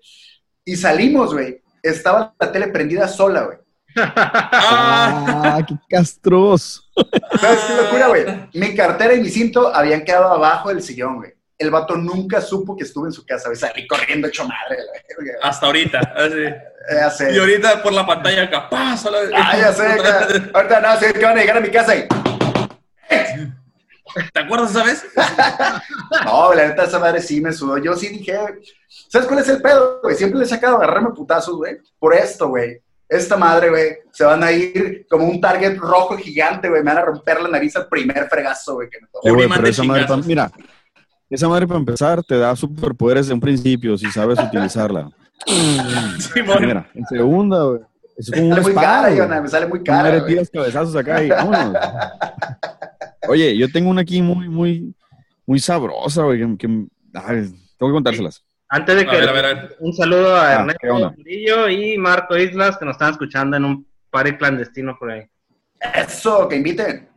[0.64, 3.58] Y salimos, güey estaba la tele prendida sola, güey.
[3.96, 6.82] ah, qué castroso.
[7.40, 8.24] ¿Sabes qué locura, güey?
[8.52, 11.32] Mi cartera y mi cinto habían quedado abajo del sillón, güey.
[11.58, 13.56] El vato nunca supo que estuve en su casa, güey.
[13.58, 14.82] Salí corriendo hecho madre,
[15.42, 16.00] Hasta ahorita.
[16.90, 17.34] Ya sé.
[17.34, 19.04] Y ahorita por la pantalla capaz.
[19.34, 19.84] Ah, ya sé.
[19.96, 22.06] que- ahorita no, sé que van a llegar a mi casa y...
[24.32, 25.06] ¿Te acuerdas esa vez?
[26.24, 27.78] No, la neta, esa madre sí me sudó.
[27.78, 28.38] Yo sí dije,
[29.08, 30.14] ¿sabes cuál es el pedo, güey?
[30.16, 31.78] Siempre le he sacado a agarrarme putazos, güey.
[31.98, 32.80] Por esto, güey.
[33.08, 36.82] Esta madre, güey, se van a ir como un target rojo gigante, güey.
[36.82, 38.88] Me van a romper la nariz al primer fregazo, güey.
[38.88, 39.08] Que me.
[39.44, 40.50] Eh, esa madre, mira,
[41.30, 45.10] esa madre para empezar te da superpoderes de un principio si sabes utilizarla.
[46.60, 47.80] Mira, en segunda, güey.
[48.16, 50.10] Es Me como una sale muy espada, cara, me sale muy cara.
[50.18, 50.26] güey.
[50.26, 51.76] tiras cabezazos acá y vámonos.
[53.28, 54.94] Oye, yo tengo una aquí muy, muy,
[55.44, 57.42] muy sabrosa, güey, que, que- ay,
[57.76, 58.42] tengo que contárselas.
[58.68, 59.76] Antes de A que ver, a ver, a ver.
[59.80, 61.14] un saludo a Ah, ¿qué Ernesto?
[61.18, 65.22] Murillo y Marco Islas que nos están escuchando en un party clandestino por ahí.
[65.94, 67.08] Eso, que inviten.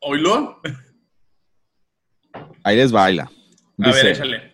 [0.00, 0.60] ¿Oílo?
[2.64, 3.24] Ahí les baila.
[3.82, 4.51] A ver, échale.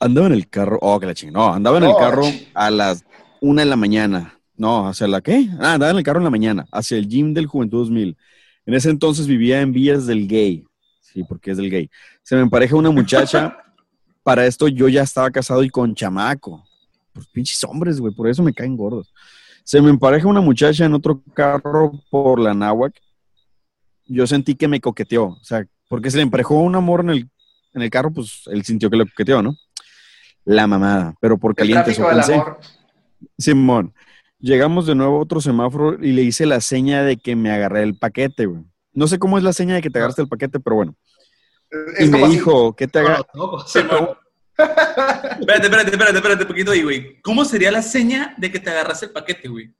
[0.00, 1.46] Andaba en el carro, oh, que la chingada.
[1.46, 2.24] No, andaba en el carro
[2.54, 3.04] a las
[3.40, 4.38] una de la mañana.
[4.56, 5.48] No, ¿hacia la qué?
[5.60, 8.16] Ah, andaba en el carro en la mañana, hacia el gym del Juventud 2000.
[8.66, 10.64] En ese entonces vivía en Villas del Gay.
[11.12, 11.90] Sí, porque es del gay.
[12.22, 13.56] Se me empareja una muchacha.
[14.22, 16.62] Para esto yo ya estaba casado y con chamaco.
[17.14, 19.12] Pues pinches hombres, güey, por eso me caen gordos.
[19.64, 22.94] Se me empareja una muchacha en otro carro por la náhuac.
[24.04, 25.28] Yo sentí que me coqueteó.
[25.28, 27.30] O sea, porque se le emparejó un amor en el,
[27.72, 29.56] en el carro, pues él sintió que le coqueteó, ¿no?
[30.48, 31.14] La mamada.
[31.20, 32.34] Pero por El caliente eso tráfico del pensé.
[32.34, 32.58] amor.
[33.36, 33.94] Simón,
[34.38, 37.82] llegamos de nuevo a otro semáforo y le hice la seña de que me agarré
[37.82, 38.62] el paquete, güey.
[38.92, 40.94] No sé cómo es la seña de que te agarraste el paquete, pero bueno.
[41.98, 43.26] Es y me dijo, ¿qué te Con agarras?
[43.34, 43.70] los ojos.
[43.70, 44.08] Simón.
[44.58, 47.20] Espérate, espérate, espérate, espérate un poquito ahí, güey.
[47.20, 49.72] ¿Cómo sería la seña de que te agarras el paquete, güey?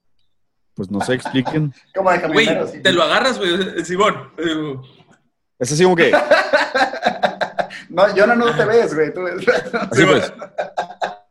[0.74, 1.72] Pues no sé, expliquen.
[1.94, 4.30] Como de Güey, te lo agarras, güey, Simón.
[5.58, 6.12] Es así como que,
[7.88, 9.12] No, yo no, no te ves, güey.
[9.12, 9.48] Tú ves.
[9.74, 10.32] así pues.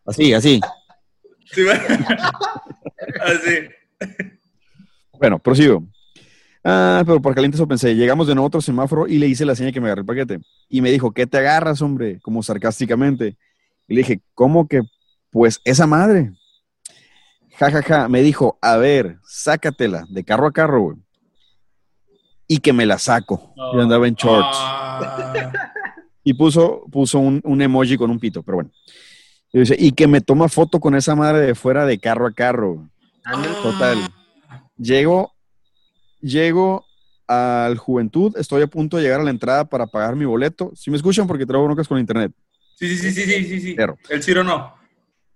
[0.05, 0.61] Así, así.
[1.51, 1.77] Simón.
[3.21, 3.69] Así.
[5.19, 5.83] Bueno, prosigo.
[6.63, 7.95] Ah, pero por caliente eso pensé.
[7.95, 10.05] Llegamos de nuevo a otro semáforo y le hice la seña que me agarré el
[10.05, 10.39] paquete.
[10.69, 12.19] Y me dijo, ¿qué te agarras, hombre?
[12.21, 13.37] Como sarcásticamente.
[13.87, 14.81] Y le dije, ¿cómo que?
[15.29, 16.31] Pues esa madre.
[17.57, 18.07] Ja, ja, ja.
[18.09, 20.97] Me dijo, a ver, sácatela de carro a carro, güey.
[22.47, 23.53] Y que me la saco.
[23.55, 24.57] Yo andaba en shorts.
[24.59, 25.73] Ah.
[26.27, 28.71] Y puso, puso un, un emoji con un pito, pero bueno.
[29.53, 32.33] Y dice, y que me toma foto con esa madre de fuera de carro a
[32.33, 32.89] carro.
[33.63, 33.97] Total.
[34.77, 35.31] Llego,
[36.19, 36.85] llego
[37.27, 40.73] al Juventud, estoy a punto de llegar a la entrada para pagar mi boleto.
[40.75, 42.33] Si me escuchan porque traigo broncas con internet.
[42.75, 43.73] Sí, sí, sí, sí, sí, sí, sí.
[43.73, 43.97] Pero.
[44.09, 44.73] El Ciro no.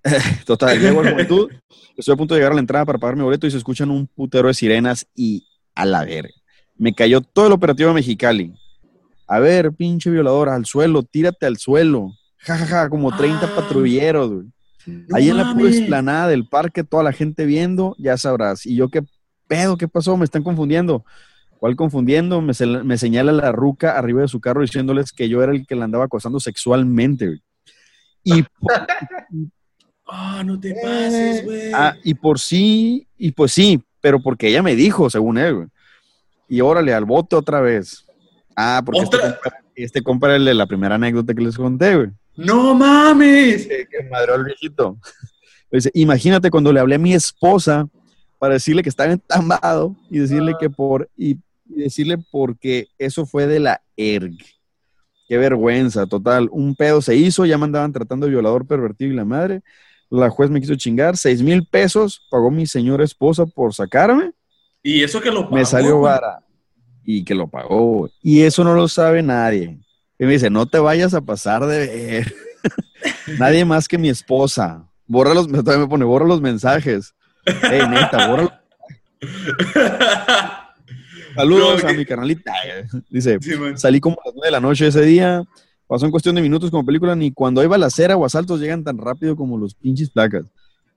[0.45, 1.51] Total, llego al Juventud,
[1.95, 3.89] estoy a punto de llegar a la entrada para pagar mi boleto y se escuchan
[3.91, 6.33] un putero de sirenas y a la verga.
[6.75, 8.60] Me cayó todo el operativo de Mexicali.
[9.27, 12.11] A ver, pinche violadora, al suelo, tírate al suelo.
[12.39, 13.55] Ja, ja, ja, como 30 Ah.
[13.55, 14.45] patrulleros, güey.
[14.87, 18.65] No Ahí en la pura explanada del parque, toda la gente viendo, ya sabrás.
[18.65, 19.03] Y yo, ¿qué
[19.47, 19.77] pedo?
[19.77, 20.17] ¿Qué pasó?
[20.17, 21.05] Me están confundiendo.
[21.59, 22.41] ¿Cuál confundiendo?
[22.41, 25.67] Me, se- me señala la ruca arriba de su carro diciéndoles que yo era el
[25.67, 27.27] que la andaba acosando sexualmente.
[27.27, 27.41] güey.
[28.23, 28.43] Y,
[30.07, 31.71] Ah, no te pases, güey.
[31.73, 35.55] ah, y por sí, y pues sí, pero porque ella me dijo, según él.
[35.55, 35.67] güey.
[36.49, 38.03] Y órale, al bote otra vez.
[38.55, 39.39] Ah, porque este ¿Otra?
[39.39, 42.09] compa, este el de la primera anécdota que les conté, güey.
[42.35, 43.67] No mames.
[43.67, 44.97] que, que madreó al viejito.
[45.71, 47.87] Dice, imagínate cuando le hablé a mi esposa
[48.39, 51.37] para decirle que estaba entambado y decirle que por y,
[51.69, 54.37] y decirle porque eso fue de la ERG.
[55.27, 56.49] Qué vergüenza, total.
[56.51, 59.61] Un pedo se hizo, ya me andaban tratando de violador pervertido y la madre.
[60.09, 64.31] La juez me quiso chingar, seis mil pesos pagó mi señora esposa por sacarme.
[64.83, 66.39] Y eso que lo pagó, Me salió vara
[67.03, 68.09] y que lo pagó.
[68.21, 69.79] Y eso no lo sabe nadie.
[70.19, 72.33] Y me dice, no te vayas a pasar de ver.
[73.39, 74.87] nadie más que mi esposa.
[75.07, 77.13] Borra los, me pone, borra los mensajes.
[77.45, 78.51] Ey, neta, borra los-
[81.35, 82.53] Saludos No, a que- mi carnalita.
[83.09, 85.43] Dice, Sí, salí como a las 9 de la noche ese día.
[85.87, 88.97] Pasó en cuestión de minutos como película, ni cuando hay balacera o asaltos llegan tan
[88.97, 90.45] rápido como los pinches placas.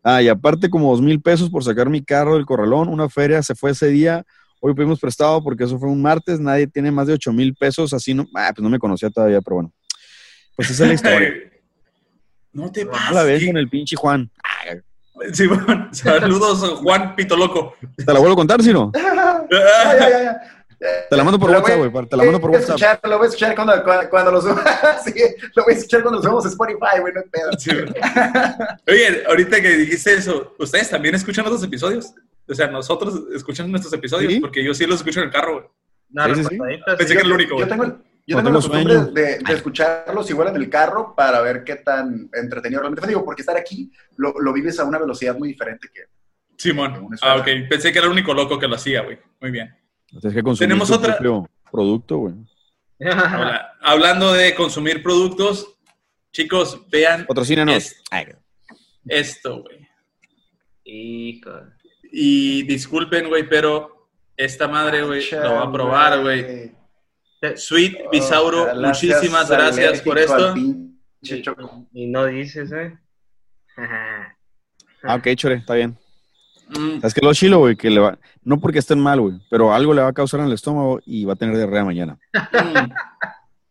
[0.03, 3.43] Ah, y aparte como dos mil pesos por sacar mi carro del corralón, una feria
[3.43, 4.25] se fue ese día,
[4.67, 7.93] hoy pedimos prestado porque eso fue un martes, nadie tiene más de ocho mil pesos,
[7.93, 9.73] así no, ah, pues no me conocía todavía, pero bueno.
[10.57, 11.35] Pues esa es la historia.
[12.53, 13.15] No te A pases.
[13.15, 14.31] la vez con el pinche Juan.
[15.33, 15.91] Sí, man.
[15.93, 17.75] Saludos, Juan Pito Loco.
[17.97, 18.91] ¿Te la vuelvo a contar, si no?
[18.95, 20.41] Ya, ya, ya, ya.
[21.11, 22.77] Te la mando por WhatsApp, güey, te la mando por voy WhatsApp.
[22.77, 24.65] escuchar, lo voy a escuchar cuando, cuando, cuando lo suba.
[25.05, 25.13] sí,
[25.55, 27.51] lo voy a escuchar cuando lo subamos a Spotify, güey, no hay pedo.
[27.59, 27.71] Sí.
[28.89, 32.13] Oye, ahorita que dijiste eso, ¿ustedes también escuchan otros episodios?
[32.49, 34.41] O sea, nosotros escuchamos nuestros episodios, Sí.
[34.41, 36.35] porque yo sí los escucho en el carro, güey.
[36.35, 37.13] Sí, sí, Pensé sí.
[37.15, 37.69] que era el único, Yo güey.
[37.69, 37.85] tengo
[38.27, 39.11] Yo tengo la costumbre sueño.
[39.13, 43.09] de, de escucharlos igual en el carro para ver qué tan entretenido realmente fue.
[43.09, 46.03] Digo, porque estar aquí lo, lo vives a una velocidad muy diferente que...
[46.57, 47.09] Simón.
[47.23, 47.47] Ah, ok.
[47.69, 49.19] Pensé que era el único loco que lo hacía, güey.
[49.41, 49.75] Muy bien.
[50.07, 51.19] Tienes que Tenemos tu otra-
[51.71, 52.35] producto, güey.
[53.01, 55.77] Habla- hablando de consumir productos,
[56.33, 57.75] chicos, vean Patrocínanos.
[57.77, 58.03] Es-
[59.07, 59.87] esto, güey.
[60.85, 61.51] Hijo.
[62.17, 66.73] Y disculpen, güey, pero esta madre, güey, lo va a probar, güey.
[67.57, 70.55] Sweet Bisauro, Ojalá muchísimas gracias por esto.
[71.93, 72.97] Y no dices, ¿eh?
[75.07, 75.99] Ah, ok, chore, está bien.
[76.69, 77.77] Mm, ¿Sabes qué es lo chilo, güey?
[77.77, 80.47] Que le va, no porque estén mal, güey, pero algo le va a causar en
[80.47, 82.19] el estómago y va a tener diarrea mañana.
[82.33, 82.91] mm.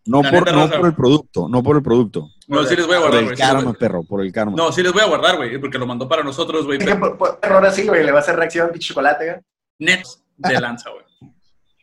[0.05, 2.29] No, La por, no por el producto, no por el producto.
[2.47, 3.37] No, sí les voy a Por guardar, el güey.
[3.37, 4.53] sí les karma, perro, por el karma.
[4.57, 6.77] No, sí les voy a guardar, güey, porque lo mandó para nosotros, güey.
[6.79, 9.37] Es que por, por error así, güey, le va a hacer reacción pinche chocolate, güey.
[9.79, 11.03] Nets de lanza, güey.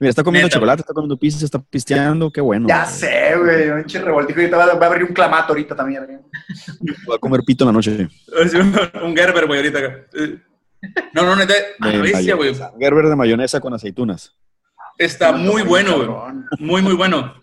[0.00, 2.66] Mira, está comiendo Neta, chocolate, está comiendo pizza, está pisteando, qué bueno.
[2.68, 2.94] Ya güey.
[2.94, 4.40] sé, güey, un pinche revoltijo.
[4.40, 6.06] Ahorita va, va a abrir un clamato ahorita también.
[6.06, 6.18] güey.
[7.10, 8.08] Va a comer pito en la noche.
[9.02, 9.78] Un Gerber, güey, ahorita.
[11.12, 12.54] No, no, neta, De güey.
[12.78, 14.34] Gerber de mayonesa con aceitunas.
[14.96, 16.08] Está muy bueno, güey.
[16.58, 17.34] Muy, muy bueno.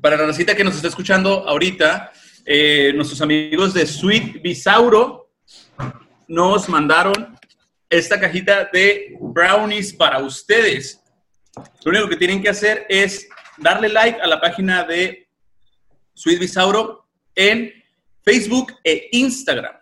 [0.00, 2.10] Para la recita que nos está escuchando ahorita,
[2.46, 5.30] eh, nuestros amigos de Sweet Bisauro
[6.26, 7.38] nos mandaron
[7.90, 11.02] esta cajita de brownies para ustedes.
[11.84, 13.28] Lo único que tienen que hacer es
[13.58, 15.28] darle like a la página de
[16.14, 17.70] Sweet Bisauro en
[18.24, 19.74] Facebook e Instagram.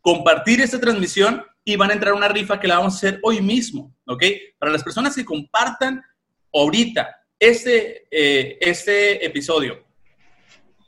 [0.00, 3.18] Compartir esta transmisión y van a entrar a una rifa que la vamos a hacer
[3.24, 4.22] hoy mismo, ¿ok?
[4.58, 6.04] Para las personas que compartan
[6.52, 7.08] ahorita
[7.38, 9.84] este, eh, este episodio,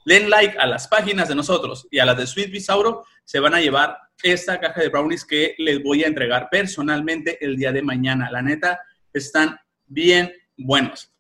[0.05, 3.55] den like a las páginas de nosotros y a las de Sweet Bisauro, se van
[3.55, 7.83] a llevar esta caja de brownies que les voy a entregar personalmente el día de
[7.83, 8.31] mañana.
[8.31, 8.81] La neta,
[9.13, 11.13] están bien buenos.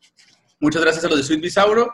[0.60, 1.92] Muchas gracias a los de Sweet Bisauro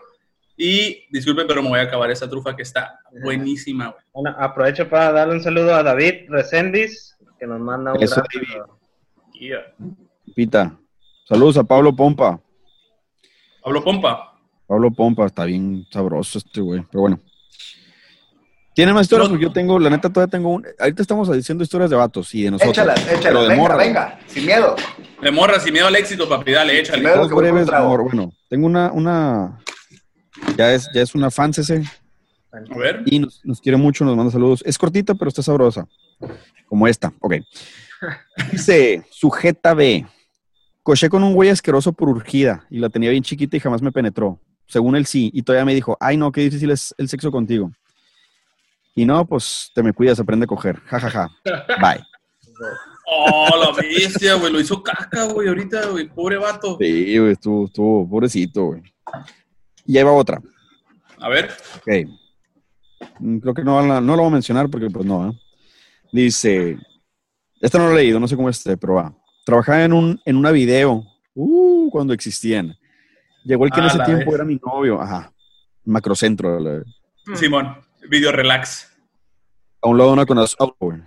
[0.57, 4.05] y disculpen, pero me voy a acabar esta trufa que está buenísima, güey.
[4.12, 8.66] Bueno, aprovecho para darle un saludo a David Recendis, que nos manda un Eso, gran.
[10.35, 10.78] Pita.
[11.28, 12.41] Saludos a Pablo Pompa.
[13.65, 14.35] Pablo Pompa.
[14.67, 17.21] Pablo Pompa, está bien sabroso este güey, pero bueno.
[18.75, 19.31] ¿Tiene más historias?
[19.31, 20.67] Porque yo tengo, la neta, todavía tengo un...
[20.79, 22.77] Ahorita estamos diciendo historias de vatos y de nosotros.
[22.77, 23.43] Échalas, échalas.
[23.43, 24.77] de Venga, morra, venga, sin miedo.
[25.23, 26.99] De morra, sin miedo al éxito, papi, dale, échale.
[26.99, 27.35] Sin miedo.
[27.35, 28.03] Breves, amor.
[28.03, 29.61] Bueno, tengo una, una...
[30.59, 31.85] Ya es, ya es una fan ese
[32.53, 33.03] A ver.
[33.07, 34.62] y nos, nos quiere mucho, nos manda saludos.
[34.67, 35.87] Es cortita, pero está sabrosa.
[36.67, 37.37] Como esta, ok.
[38.53, 40.05] Dice, sujeta B.
[40.85, 43.91] Coché con un güey asqueroso por urgida y la tenía bien chiquita y jamás me
[43.91, 44.39] penetró.
[44.68, 45.30] Según él sí.
[45.35, 47.72] Y todavía me dijo, ay no, qué difícil es el sexo contigo.
[48.95, 50.78] Y no, pues te me cuidas, aprende a coger.
[50.85, 51.30] Ja, ja, ja.
[51.80, 52.05] Bye.
[53.07, 54.51] Oh, la bestia, güey.
[54.51, 56.09] Lo hizo caca, güey, ahorita, güey.
[56.09, 56.78] Pobre vato.
[56.80, 58.82] Sí, güey, estuvo, estuvo pobrecito, güey.
[59.85, 60.41] Y ahí va otra.
[61.18, 61.51] A ver.
[61.76, 62.09] Ok.
[63.20, 65.28] Mm, Creo que no, la- no lo voy a mencionar porque pues no.
[65.28, 65.32] ¿eh?
[66.12, 66.78] Dice,
[67.61, 69.14] esta no lo he leído, no sé cómo esté, pero va.
[69.45, 72.77] Trabajaba en, un, en una video, uh, cuando existían.
[73.45, 74.35] Llegó el que en Ah, ese tiempo vez.
[74.37, 75.33] era mi novio, ajá,
[75.85, 76.83] macrocentro, la-
[77.35, 77.77] Simón,
[78.09, 78.89] video relax.
[79.83, 80.39] a un lado de una con
[80.81, 80.99] güey.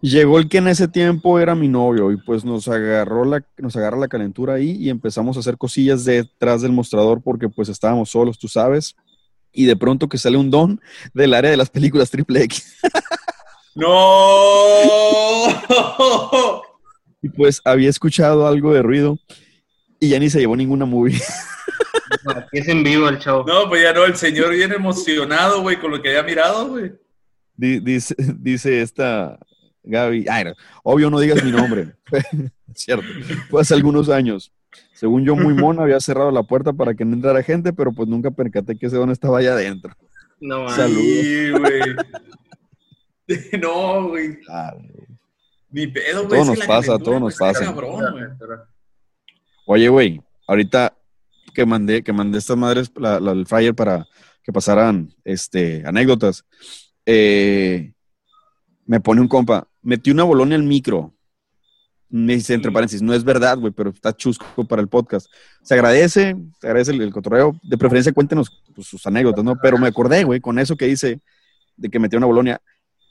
[0.00, 3.76] Llegó el que en ese tiempo era mi novio y pues nos agarró la, nos
[3.76, 8.10] agarra la calentura ahí y empezamos a hacer cosillas detrás del mostrador porque pues estábamos
[8.10, 8.96] solos, tú sabes.
[9.52, 10.80] Y de pronto que sale un don
[11.14, 12.78] del área de las películas triple X.
[13.74, 13.86] ¡No!
[17.22, 19.18] Y pues había escuchado algo de ruido
[20.00, 21.16] y ya ni se llevó ninguna movie.
[22.26, 23.44] Aquí es en vivo el show.
[23.46, 26.92] No, pues ya no, el señor bien emocionado, güey, con lo que había mirado, güey.
[27.56, 29.38] Di- Dice, dice esta
[29.84, 30.52] Gaby, ay, no,
[30.82, 31.92] obvio no digas mi nombre.
[32.74, 33.04] Cierto,
[33.50, 34.52] fue hace algunos años.
[34.94, 38.08] Según yo, muy mono, había cerrado la puerta para que no entrara gente, pero pues
[38.08, 39.92] nunca percaté que ese don estaba allá adentro.
[40.40, 41.82] No, güey.
[43.60, 44.38] No, güey.
[45.72, 46.40] Ni pedo, güey.
[46.40, 47.64] Todo nos pasa, todo nos pasa.
[47.64, 48.24] cabrón, güey.
[49.66, 50.96] Oye, güey, ahorita
[51.54, 54.06] que mandé, que mandé estas madres, la, la- el flyer para
[54.42, 56.44] que pasaran este, anécdotas,
[57.06, 57.92] eh,
[58.86, 61.14] me pone un compa, metí una bolonia al micro.
[62.08, 65.28] Me dice, entre paréntesis, no es verdad, güey, pero está chusco para el podcast.
[65.62, 67.58] Se agradece, se agradece el, el cotorreo.
[67.62, 69.56] De preferencia, cuéntenos pues, sus anécdotas, ¿no?
[69.62, 71.20] Pero me acordé, güey, con eso que dice
[71.76, 72.60] de que metió una bolonia.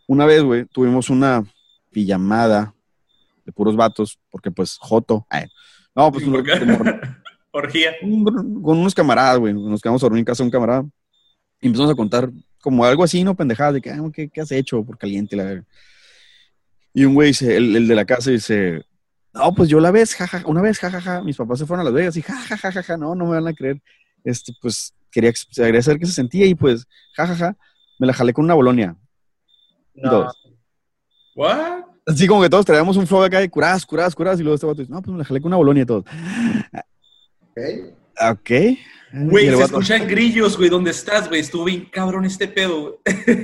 [0.08, 1.44] Una vez, güey, tuvimos una
[1.92, 2.74] pijamada
[3.46, 5.26] de puros vatos, porque pues, Joto.
[5.30, 5.46] ay,
[5.96, 6.26] no, pues.
[7.54, 7.92] Orgía.
[8.02, 9.54] Un- con unos camaradas, güey.
[9.54, 10.86] Nos quedamos a dormir en casa de un camarada.
[11.60, 12.32] Y empezamos a contar
[12.62, 13.36] como algo así, ¿no?
[13.36, 15.36] Pendejadas de que, ah, ¿qué, qué has hecho por caliente?
[15.36, 15.64] La...
[16.94, 18.86] Y un güey dice, el, el de la casa dice,
[19.34, 21.94] no, pues yo la vez, jajaja, una vez, jajaja, mis papás se fueron a Las
[21.94, 23.82] Vegas y jajajaja, no, no me van a creer.
[24.24, 26.86] este, pues quería, quería saber qué se sentía y pues,
[27.16, 27.56] jajaja,
[28.00, 28.96] me la jalé con una bolonia.
[29.94, 30.51] No, Dos.
[31.36, 31.84] ¿What?
[32.06, 34.66] Así como que todos traíamos un flow acá de curas, curas, curas, y luego este
[34.66, 36.04] vato dice, no, pues me la jalé con una bolonia y todos.
[37.52, 37.60] ¿ok?
[38.32, 38.50] Ok.
[39.14, 41.42] Güey, Y se escuchan grillos, güey, ¿dónde estás, güey?
[41.42, 42.94] Estuvo bien cabrón este pedo, güey.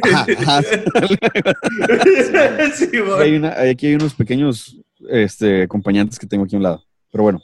[0.02, 0.62] Ajá, ajá.
[2.76, 3.36] sí, hay güey.
[3.36, 4.78] una- aquí hay unos pequeños
[5.10, 6.84] este, acompañantes que tengo aquí a un lado.
[7.12, 7.42] Pero bueno.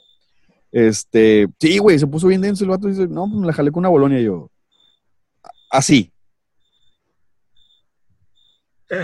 [0.72, 2.88] Este, sí, güey, se puso bien denso el vato.
[2.88, 4.20] Dice, no, pues me la jalé con una bolonia.
[4.20, 4.50] Y yo,
[5.70, 6.12] así.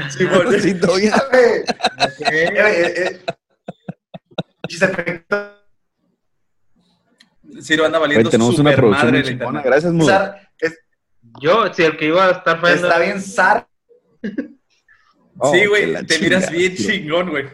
[0.10, 0.60] Sí, güey.
[0.62, 0.70] Sí.
[0.72, 1.64] Eh,
[2.32, 3.20] eh, eh,
[4.70, 5.50] efectos,
[7.62, 9.62] Sí, lo anda valiendo tenemos super una producción madre chingona.
[9.62, 10.08] Gracias, Mudo.
[10.08, 10.80] Sar- es-
[11.42, 12.88] Yo, si el que iba a estar fallando.
[12.88, 13.68] está bien Sar.
[15.42, 16.86] Oh, sí, güey, te miras bien tío.
[16.92, 17.46] chingón, güey.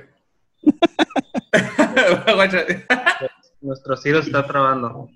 [3.62, 5.08] Nuestro Ciro está trabando.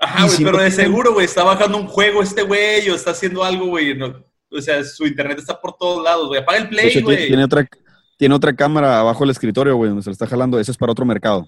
[0.00, 3.44] Ajá, güey, pero de seguro, güey, está bajando un juego este güey o está haciendo
[3.44, 3.94] algo, güey.
[3.96, 6.40] no- o sea, su internet está por todos lados, güey.
[6.40, 7.26] Apaga el play, güey.
[7.28, 7.66] tiene otra,
[8.16, 10.58] tiene otra cámara abajo del escritorio, güey, donde se la está jalando.
[10.58, 11.46] Ese es para otro mercado.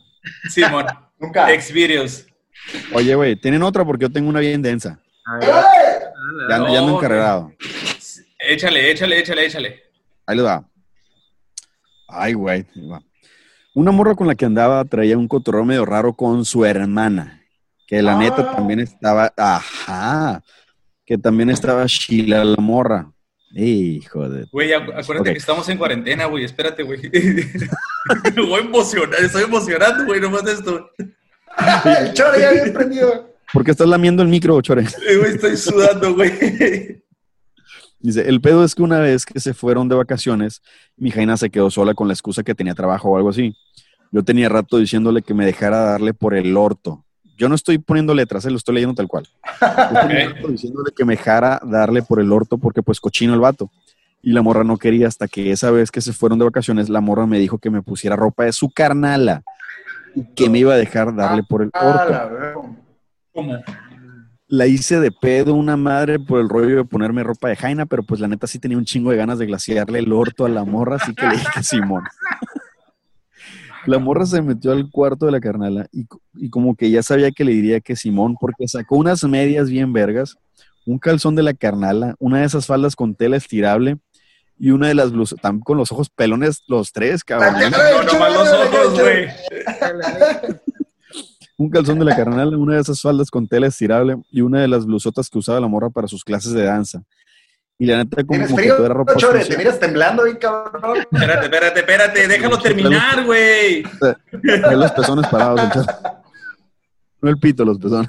[0.50, 0.86] Simón,
[1.18, 1.48] Nunca.
[1.60, 2.26] Xvideos.
[2.92, 5.00] Oye, güey, tienen otra porque yo tengo una bien densa.
[5.26, 5.48] A ¡Eh!
[6.48, 6.58] Ya.
[6.58, 6.94] No, ya ando güey.
[6.96, 7.52] encarregado.
[8.38, 9.82] Échale, échale, échale, échale.
[10.26, 10.64] Ahí le va.
[12.08, 12.66] Ay, güey.
[13.74, 17.42] Una morra con la que andaba traía un cotorreo medio raro con su hermana.
[17.86, 18.18] Que la Ah.
[18.18, 19.32] neta también estaba.
[19.36, 20.42] Ajá.
[21.10, 23.10] Que también estaba Sheila la morra.
[23.52, 24.46] Hijo de.
[24.52, 26.44] Güey, acu- acuérdate que estamos en cuarentena, güey.
[26.44, 27.00] Espérate, güey.
[28.36, 30.88] Me voy a emocionar, estoy emocionando, güey, nomás de esto.
[31.84, 33.34] El chore ya había prendido.
[33.52, 34.82] ¿Por qué estás lamiendo el micro, Chore?
[35.08, 37.02] Eh, güey, estoy sudando, güey.
[37.98, 40.62] Dice, el pedo es que una vez que se fueron de vacaciones,
[40.96, 43.56] mi Jaina se quedó sola con la excusa que tenía trabajo o algo así.
[44.12, 47.04] Yo tenía rato diciéndole que me dejara darle por el orto.
[47.40, 49.26] Yo no estoy poniendo letras, eh, lo estoy leyendo tal cual.
[50.46, 53.70] Diciéndole que me dejara darle por el orto porque pues cochino el vato.
[54.20, 57.00] Y la morra no quería hasta que esa vez que se fueron de vacaciones, la
[57.00, 59.42] morra me dijo que me pusiera ropa de su carnala
[60.14, 62.28] y que me iba a dejar darle por el Ah,
[63.32, 63.56] orto.
[64.48, 68.02] la hice de pedo una madre por el rollo de ponerme ropa de Jaina, pero
[68.02, 70.64] pues la neta sí tenía un chingo de ganas de glaciarle el orto a la
[70.66, 72.04] morra, así que le dije que Simón.
[73.86, 77.30] La morra se metió al cuarto de la carnala y, y como que ya sabía
[77.30, 80.36] que le diría que Simón, porque sacó unas medias bien vergas,
[80.86, 83.98] un calzón de la carnala, una de esas faldas con tela estirable
[84.58, 87.54] y una de las blusas, también con los ojos pelones, los tres, cabrón.
[87.70, 89.28] No, nomás los ojos, güey.
[91.56, 94.68] Un calzón de la carnal, una de esas faldas con tela estirable y una de
[94.68, 97.02] las blusotas que usaba la morra para sus clases de danza.
[97.80, 98.76] Y la neta, como, ¿Tienes como que frío?
[98.76, 100.98] toda era ropa Chore, te miras temblando bien, cabrón.
[101.10, 102.28] Espérate, espérate, espérate.
[102.28, 103.82] Déjalo terminar, güey.
[104.42, 105.60] Trae los pezones parados.
[105.76, 105.82] el.
[107.22, 108.08] No el pito, los pezones.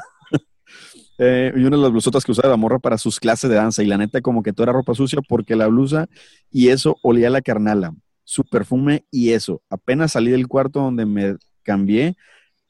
[1.17, 3.82] Eh, y una de las blusotas que usaba la morra para sus clases de danza.
[3.82, 6.07] Y la neta, como que toda era ropa sucia porque la blusa
[6.51, 7.93] y eso olía a la carnala.
[8.24, 9.61] Su perfume y eso.
[9.69, 12.17] Apenas salí del cuarto donde me cambié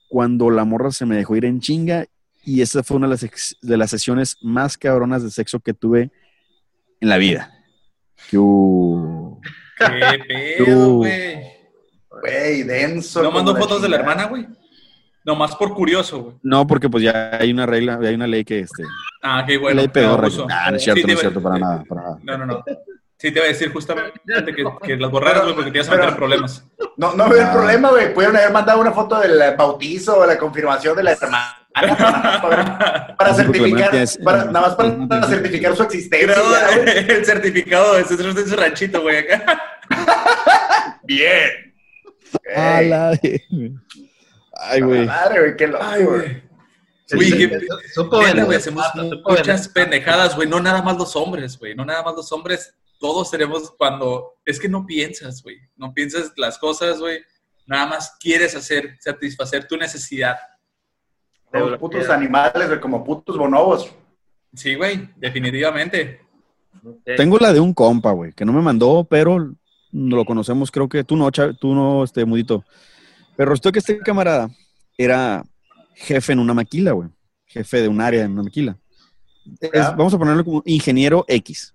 [0.10, 2.06] cuando la morra se me dejó ir en chinga.
[2.44, 5.74] Y esa fue una de las, ex- de las sesiones más cabronas de sexo que
[5.74, 6.12] tuve
[7.02, 7.52] en la vida.
[8.30, 8.38] ¿Qué
[10.66, 11.42] pedo, güey?
[12.10, 13.24] Güey, denso.
[13.24, 14.48] ¿No mandó fotos de la hermana, güey?
[15.24, 16.36] Nomás por curioso, güey.
[16.44, 18.84] No, porque pues ya hay una regla, hay una ley que este.
[19.22, 19.78] Ah, qué bueno.
[19.82, 20.28] ley pedorra.
[20.48, 22.20] Nah, no es cierto, Sí, no es cierto para nada, para nada.
[22.24, 22.64] No, no, no.
[23.18, 24.14] Sí, te iba a decir justamente
[24.56, 26.66] que, que las borraras, güey, porque te ibas a meter en problemas.
[26.98, 27.54] No, no veo el Ah.
[27.54, 28.14] problema, güey.
[28.16, 31.58] Pudieron haber mandado una foto del bautizo o la confirmación de la hermana.
[33.18, 33.92] Para, certificar,
[34.24, 36.36] para, nada más para, para certificar su existencia.
[36.36, 37.10] Güey.
[37.10, 39.62] el certificado de ese de su ranchito, güey, acá.
[41.04, 41.74] Bien.
[44.54, 45.06] Ay, güey.
[45.06, 45.84] Madre, güey, qué loco.
[45.84, 46.52] Ay, güey.
[47.14, 48.86] Güey, hacemos
[49.28, 50.48] muchas pendejadas, güey.
[50.48, 51.76] No nada más los hombres, güey.
[51.76, 52.74] No nada más los hombres.
[53.00, 54.36] Todos tenemos cuando...
[54.46, 55.58] Es que no piensas, güey.
[55.76, 57.20] No piensas las cosas, güey.
[57.66, 60.38] Nada más quieres hacer, satisfacer tu necesidad.
[61.54, 63.92] Los putos animales, güey, como putos bonobos.
[64.54, 65.10] Sí, güey.
[65.18, 66.22] Definitivamente.
[67.18, 69.54] Tengo la de un compa, güey, que no me mandó, pero
[69.92, 72.64] no lo conocemos, creo que tú no, Cha- tú no, este, Mudito.
[73.36, 74.50] Pero resultó que este camarada
[74.98, 75.44] era
[75.96, 77.10] jefe en una maquila, güey.
[77.46, 78.78] Jefe de un área en una maquila.
[79.60, 81.74] Es- vamos a ponerlo como ingeniero X.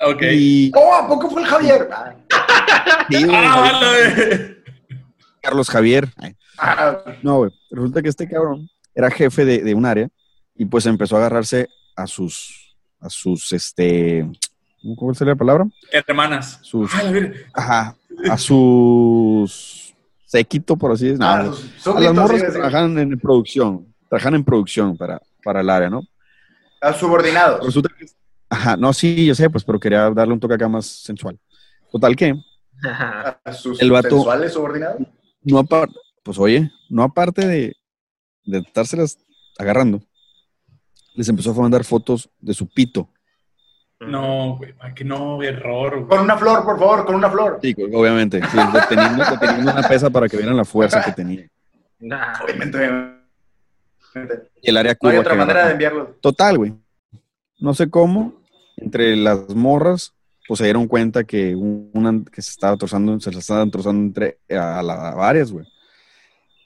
[0.00, 0.22] Ok.
[0.32, 1.88] Y Oh, ¿a poco fue el Javier?
[1.92, 2.14] Ah,
[3.10, 4.54] sí, güey, Ah, la-
[5.42, 6.08] Carlos Javier.
[6.58, 7.50] Ah, No, güey.
[7.70, 10.08] Resulta que este cabrón era jefe de, de un área
[10.56, 14.28] y pues empezó a agarrarse a sus, a sus, este,
[14.96, 15.66] ¿cómo sería la palabra?
[15.92, 16.58] Hermanas.
[16.62, 16.90] Sus,
[17.54, 17.94] ajá,
[18.28, 19.94] a sus
[20.26, 21.26] séquito, por así decirlo.
[21.26, 21.52] ah,
[21.84, 25.88] No, a las morras que trabajan en producción, trabajan en producción para para el área,
[25.88, 26.02] ¿no?
[26.80, 27.60] A subordinado.
[27.64, 28.06] Resulta que-
[28.48, 31.38] Ajá, no, sí, yo sé, pues, pero quería darle un toque acá más sensual.
[31.92, 32.34] Total que,
[33.44, 35.02] A sus El vato- sensuales subordinados.
[35.42, 35.94] no aparte,
[36.24, 37.74] pues oye, no aparte de,
[38.46, 39.18] de estárselas
[39.58, 40.00] agarrando,
[41.14, 43.08] les empezó a mandar fotos de su pito.
[44.00, 46.08] No, güey, que no, error, güey.
[46.08, 47.58] Con una flor, por favor, con una flor.
[47.62, 51.48] Sí, obviamente, sí, deteniendo, deteniendo una pesa para que vieran la fuerza que tenía.
[52.00, 52.34] Nah.
[52.44, 54.50] Obviamente, obviamente.
[54.62, 56.16] Y el área No hay otra manera de enviarlo.
[56.20, 56.74] Total, güey.
[57.58, 58.42] No sé cómo,
[58.76, 60.12] entre las morras,
[60.46, 64.38] pues se dieron cuenta que una que se estaba trozando, se la estaban trozando entre
[64.50, 65.66] a, la- a varias, güey.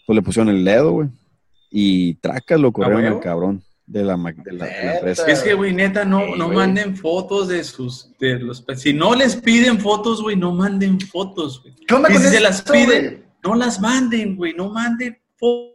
[0.06, 1.08] Pues le pusieron el dedo, güey.
[1.70, 5.26] Y tracas lo corrieron al cabrón de la, de la, de la empresa.
[5.26, 9.14] Es que, güey, neta, no, Sí, no manden fotos de sus, de los, si no
[9.14, 11.74] les piden fotos, güey, no manden fotos, güey.
[11.86, 15.74] ¿Qué onda Y con si se las piden, no las manden, güey, no manden fo-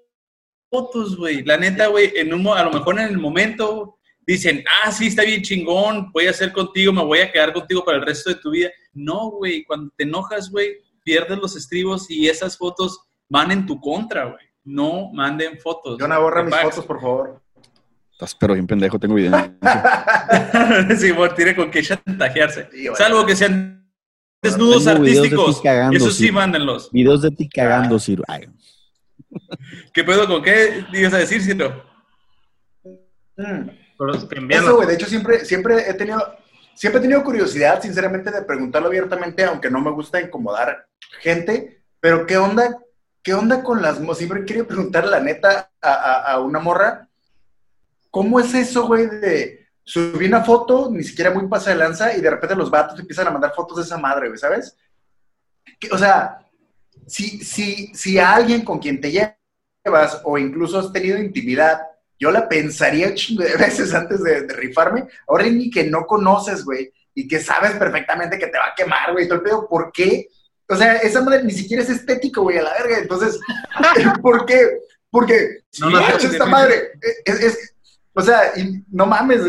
[0.70, 1.44] fotos, güey.
[1.44, 5.08] La neta, güey, en un, mo- a lo mejor en el momento dicen, ah, sí,
[5.08, 8.30] está bien chingón, voy a hacer contigo, me voy a quedar contigo para el resto
[8.32, 8.70] de tu vida.
[8.94, 13.80] No, güey, cuando te enojas, güey, pierdes los estribos y esas fotos van en tu
[13.80, 14.45] contra, güey.
[14.66, 15.98] No manden fotos.
[16.00, 17.42] Yona, borra Te mis fotos, por favor.
[18.12, 19.54] Estás pero bien pendejo, tengo evidencia.
[20.98, 22.70] sí, por tiene con que chantajearse.
[22.72, 22.88] Sí.
[22.96, 23.88] Salvo que sean
[24.42, 25.62] desnudos de artísticos.
[25.62, 26.32] cagando, Eso sí, sí.
[26.32, 26.92] mándenlos.
[26.92, 28.24] Videos de ti cagando, Ciro.
[28.28, 28.48] Ay,
[29.94, 31.84] ¿Qué pedo con qué digas a decir, Ciro?
[33.38, 33.70] Mm.
[34.50, 36.38] Eso, güey, de hecho siempre, siempre he tenido,
[36.74, 40.88] siempre he tenido curiosidad, sinceramente, de preguntarlo abiertamente, aunque no me gusta incomodar
[41.22, 42.78] gente, pero ¿qué onda?
[43.26, 47.10] ¿Qué onda con las mo- Siempre querido preguntar la neta a, una morra,
[48.12, 52.22] ¿cómo es eso, güey, de subir una foto, ni siquiera muy pasa de lanza, y
[52.22, 54.78] de repente los vatos empiezan a mandar fotos de esa madre, güey, ¿sabes?
[55.92, 56.38] O sea,
[57.08, 61.82] si, si, si a alguien con quien te llevas o incluso has tenido intimidad,
[62.20, 65.08] yo la pensaría de veces antes de, de rifarme.
[65.28, 69.14] Ahora ni que no conoces, güey, y que sabes perfectamente que te va a quemar,
[69.14, 70.28] güey, todo el pedo, ¿por qué?
[70.68, 72.98] O sea, esa madre ni siquiera es estético, güey, a la verga.
[73.00, 73.40] Entonces,
[74.22, 74.60] ¿por qué?
[75.12, 76.92] Porque, No, no, no, esta madre,
[77.26, 77.74] es, es-
[78.14, 79.42] o sea, y no mames,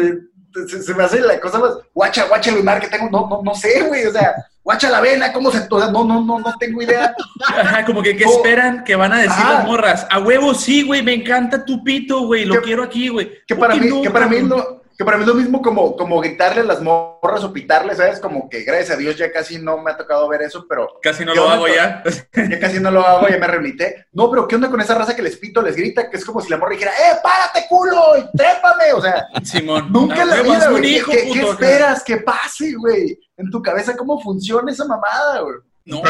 [0.68, 3.42] se, se me hace la cosa más, guacha, guacha el lunar que tengo, no, no,
[3.42, 6.38] no sé, güey, o sea, guacha la vena, cómo se, o sea, no, no, no,
[6.40, 7.14] no tengo idea.
[7.46, 8.36] Ajá, como que, ¿qué Oh.
[8.36, 10.06] esperan que van a decir las morras?
[10.10, 13.30] A huevo, sí, güey, me encanta tu pito, güey, lo Que- quiero aquí, güey.
[13.46, 15.60] Que ¿Por para mí, no, que para mí no, que para mí es lo mismo
[15.60, 18.18] como, como gritarle a las morras o pitarle, ¿sabes?
[18.18, 21.24] Como que gracias a Dios ya casi no me ha tocado ver eso, pero Casi
[21.24, 22.02] no ¿Qué lo onda hago ya.
[22.34, 24.06] ya casi no lo hago, ya me reunité.
[24.12, 26.08] No, pero ¿qué onda con esa raza que les pito, les grita?
[26.08, 28.02] Que es como si la morra dijera, ¡eh, párate, culo!
[28.18, 28.92] ¡Y trépame!
[28.94, 29.92] O sea, Simón.
[29.92, 30.80] nunca la huevo, vida, un.
[30.82, 31.52] ¿Qué, hijo, qué- qué puto.
[31.52, 33.18] esperas que pase, güey?
[33.36, 35.56] En tu cabeza, ¿cómo funciona esa mamada, güey?
[35.84, 36.08] No, es que,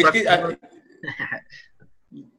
[0.00, 0.28] proactivo.
[0.30, 0.48] ah,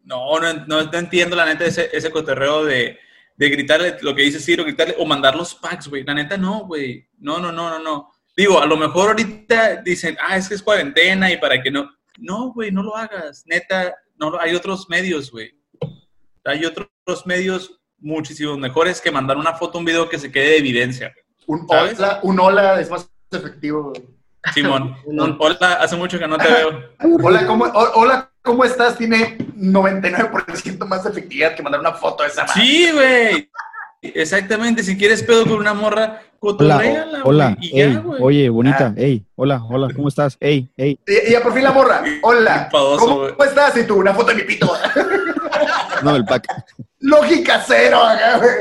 [0.04, 2.98] no, no, no, no entiendo la neta ese, ese cotorreo de,
[3.38, 6.04] de gritarle lo que dice Ciro, gritarle o mandar los packs, güey.
[6.04, 7.08] La neta no, güey.
[7.20, 8.12] No, no, no, no, no.
[8.38, 11.90] Digo, a lo mejor ahorita dicen, ah, es que es cuarentena y para que no.
[12.18, 13.44] No, güey, no lo hagas.
[13.46, 15.52] Neta, no lo- hay otros medios, güey.
[16.46, 16.88] Hay otros
[17.26, 21.14] medios muchísimo mejores que mandar una foto, un video que se quede de evidencia.
[21.48, 24.06] Un hola, un hola es más efectivo, güey.
[24.54, 26.84] Simón, un- hola, hace mucho que no te veo.
[27.24, 28.98] Hola, ¿cómo, ho- hola, ¿cómo estás?
[28.98, 32.62] Tiene 99% más de efectividad que mandar una foto de esa madre.
[32.62, 33.50] Sí, güey.
[34.02, 38.22] Exactamente, si quieres pedo con una morra, Hola, cotorréala, o- hola, ya, güey.
[38.22, 39.02] oye, bonita, Ah.
[39.02, 40.38] ey, hola, hola, ¿cómo estás?
[40.40, 42.04] Ey, ey, Y, ya por fin la morra.
[42.22, 42.70] Hola.
[42.72, 43.76] ¿Cómo, estás?
[43.78, 44.72] Y tú, una foto de mi pito.
[46.04, 46.46] no, el pack.
[47.00, 48.00] Lógica cero.
[48.04, 48.56] acá, güey.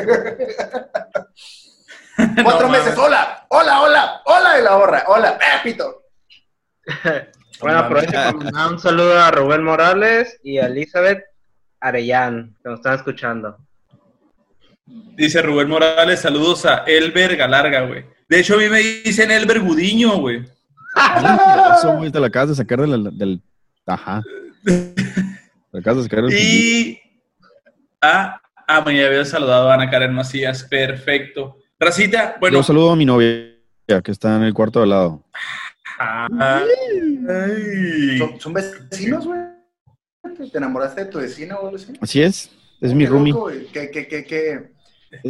[2.43, 2.97] Cuatro No meses.
[2.97, 5.05] Hola, hola, hola, hola de la morra.
[5.09, 6.05] Hola, eh, pito.
[7.61, 11.25] Bueno, aprovecho para mandar un saludo a Rubén Morales y a Elizabeth
[11.81, 13.57] Arellán, que nos están escuchando.
[14.87, 18.05] Dice Rubén Morales, saludos a Elber Galarga, güey.
[18.29, 20.45] De hecho, a mí me dicen Elber Gudiño, güey.
[21.77, 23.41] Eso, güey, te la acabas de sacar de la- del...
[23.87, 24.23] Ajá.
[24.65, 26.33] Te acabas de sacar del...
[26.39, 27.01] Y
[28.01, 31.59] a, ah, me había saludado a Ana Karen Macías, perfecto.
[31.79, 32.59] Racita, bueno.
[32.59, 33.53] Yo saludo a mi novia,
[33.87, 35.25] que está en el cuarto de al lado.
[35.99, 36.69] Ay.
[38.19, 39.41] ¿Son, son vecinos, güey?
[40.51, 41.93] ¿Te enamoraste de tu vecino o algo así?
[42.01, 43.33] Así es, es mi roomie.
[43.33, 43.49] loco.
[43.73, 44.71] Qué, qué, qué, qué,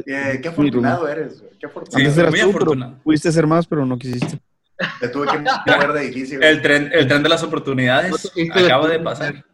[0.05, 1.53] qué, qué afortunado eres, güey.
[1.59, 2.11] Qué afortunado.
[2.15, 2.99] Sí, muy tú, pero afortunado.
[3.03, 4.39] pudiste ser más, pero no quisiste.
[5.01, 6.39] Te tuve que mover de edificio.
[6.39, 6.49] güey.
[6.51, 9.45] El tren, el tren de las oportunidades acaba de pasar.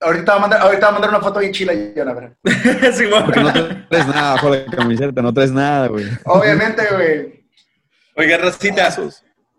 [0.00, 2.36] Ahorita va a mandar, ahorita va a mandar una foto bien chila, Jonah, ver.
[2.92, 3.24] Sí, güey.
[3.24, 3.52] Porque no
[3.88, 6.04] traes nada bajo la camiseta, no traes nada, güey.
[6.24, 7.35] Obviamente, güey.
[8.18, 8.96] Oiga, Racita,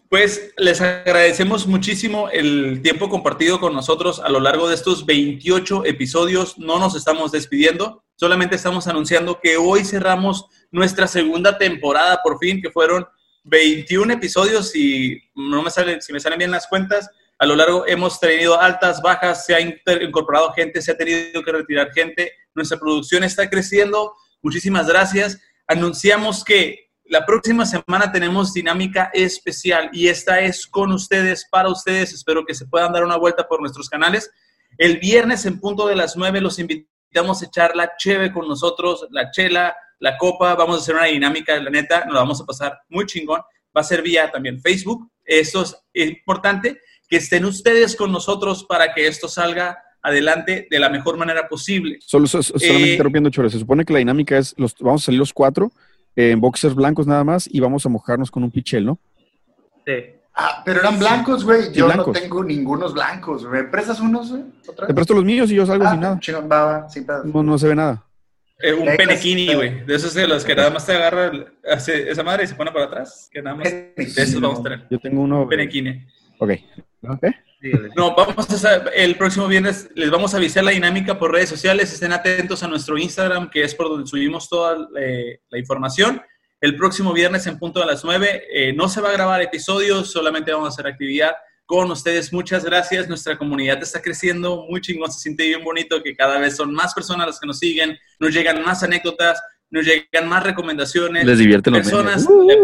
[0.09, 5.85] Pues les agradecemos muchísimo el tiempo compartido con nosotros a lo largo de estos 28
[5.85, 6.57] episodios.
[6.57, 12.59] No nos estamos despidiendo, solamente estamos anunciando que hoy cerramos nuestra segunda temporada por fin,
[12.59, 13.05] que fueron
[13.43, 17.85] 21 episodios y no me salen, si me salen bien las cuentas, a lo largo
[17.85, 22.79] hemos tenido altas, bajas, se ha incorporado gente, se ha tenido que retirar gente, nuestra
[22.79, 24.15] producción está creciendo.
[24.41, 25.39] Muchísimas gracias.
[25.67, 32.13] Anunciamos que la próxima semana tenemos dinámica especial y esta es con ustedes, para ustedes.
[32.13, 34.29] Espero que se puedan dar una vuelta por nuestros canales.
[34.77, 39.07] El viernes en punto de las 9 los invitamos a echar la cheve con nosotros,
[39.11, 40.55] la chela, la copa.
[40.55, 43.41] Vamos a hacer una dinámica, la neta, nos la vamos a pasar muy chingón.
[43.75, 45.09] Va a ser vía también Facebook.
[45.23, 50.89] Esto es importante que estén ustedes con nosotros para que esto salga adelante de la
[50.89, 51.99] mejor manera posible.
[52.01, 55.19] Solo, solamente eh, interrumpiendo, Chore, se supone que la dinámica es, los, vamos a salir
[55.19, 55.71] los cuatro
[56.17, 58.99] en boxers blancos nada más y vamos a mojarnos con un pichel, ¿no?
[59.85, 59.93] Sí.
[60.33, 61.71] Ah, pero eran blancos, güey.
[61.71, 63.43] Yo no tengo ningunos blancos.
[63.43, 64.43] ¿Me prestas unos, güey?
[64.87, 66.19] Te presto los míos y yo salgo ah, sin nada.
[66.19, 68.03] Chingón, va, sin no, no se ve nada.
[68.59, 69.85] Eh, un penequini, güey.
[69.85, 71.31] De esos de los que nada más te agarra
[71.71, 73.29] hace esa madre y se pone para atrás.
[73.31, 73.65] Que nada más.
[73.65, 74.87] De esos vamos a tener.
[74.89, 75.47] Yo tengo uno.
[75.47, 76.03] Penequini.
[76.39, 76.51] Ok.
[77.07, 77.31] okay.
[77.95, 81.91] No, vamos a el próximo viernes les vamos a avisar la dinámica por redes sociales.
[81.91, 86.21] Estén atentos a nuestro Instagram, que es por donde subimos toda eh, la información.
[86.61, 90.11] El próximo viernes en punto de las 9 eh, no se va a grabar episodios,
[90.11, 91.31] solamente vamos a hacer actividad
[91.65, 92.31] con ustedes.
[92.31, 93.07] Muchas gracias.
[93.07, 95.11] Nuestra comunidad está creciendo muy chingón.
[95.11, 98.33] Se siente bien bonito que cada vez son más personas las que nos siguen, nos
[98.33, 101.25] llegan más anécdotas, nos llegan más recomendaciones.
[101.25, 102.27] Les divierten los personas.
[102.29, 102.57] Memes.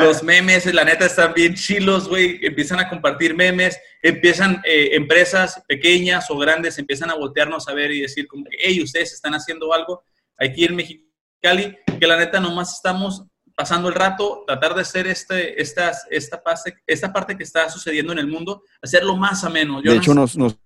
[0.00, 2.38] Los memes, la neta, están bien chilos, güey.
[2.42, 7.90] Empiezan a compartir memes, empiezan eh, empresas pequeñas o grandes, empiezan a voltearnos a ver
[7.90, 10.02] y decir como, hey, ustedes están haciendo algo
[10.38, 15.60] aquí en Mexicali, que la neta nomás estamos pasando el rato, tratar de hacer este,
[15.60, 19.82] esta, esta, parte, esta parte que está sucediendo en el mundo, hacerlo más ameno.
[19.82, 20.56] de hecho, nos, nos,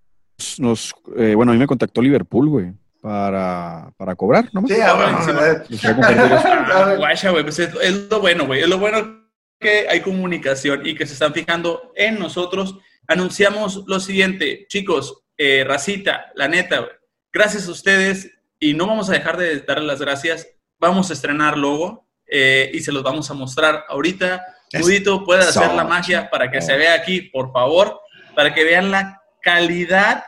[0.57, 2.73] nos eh, bueno, a mí me contactó Liverpool, güey
[3.05, 4.67] para, para cobrar, ¿no?
[4.67, 5.23] Sí, ahora
[6.97, 8.63] Guacha, güey, pues es, lo bueno, güey.
[8.63, 9.29] Es lo bueno
[9.59, 12.79] que hay comunicación y que se están fijando en nosotros.
[13.07, 16.87] Anunciamos lo siguiente, chicos, eh, racita, la neta,
[17.31, 20.47] gracias a ustedes y no vamos a dejar de darles las gracias.
[20.79, 24.43] Vamos a estrenar logo eh, y se los vamos a mostrar ahorita.
[24.79, 28.01] Mudito puede hacer la magia para que se vea aquí, por favor,
[28.35, 30.23] para que vean la calidad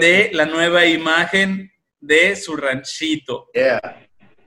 [0.00, 1.71] de la nueva imagen
[2.02, 3.48] de su ranchito.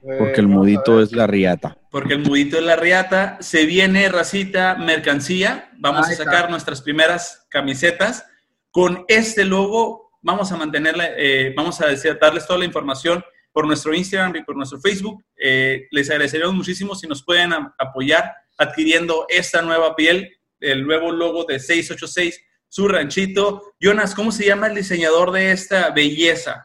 [0.00, 1.76] Porque el mudito es la riata.
[1.90, 3.38] Porque el mudito es la riata.
[3.40, 5.70] Se viene racita mercancía.
[5.78, 8.24] Vamos a sacar nuestras primeras camisetas.
[8.70, 13.66] Con este logo vamos a mantenerla, eh, vamos a decir, darles toda la información por
[13.66, 15.24] nuestro Instagram y por nuestro Facebook.
[15.36, 21.44] Eh, les agradeceríamos muchísimo si nos pueden apoyar adquiriendo esta nueva piel, el nuevo logo
[21.44, 23.74] de 686, su ranchito.
[23.80, 26.64] Jonas, ¿cómo se llama el diseñador de esta belleza?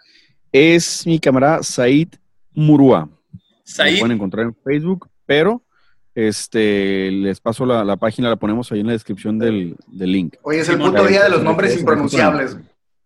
[0.52, 2.10] Es mi camarada Said
[2.54, 3.10] Murua.
[3.64, 3.94] Said.
[3.94, 5.64] Lo pueden encontrar en Facebook, pero
[6.14, 10.36] este, les paso la, página, la ponemos ahí en la descripción del, link.
[10.44, 12.58] Oye, es el punto día de los nombres impronunciables.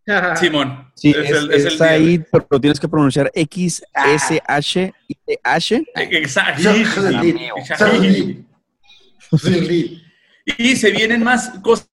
[0.40, 0.92] Simón.
[0.96, 3.84] Sí, es, el Said, pero tienes que pronunciar X,
[4.16, 5.84] S, H, I, H.
[5.96, 6.70] Exacto.
[10.58, 11.90] Y se vienen más cosas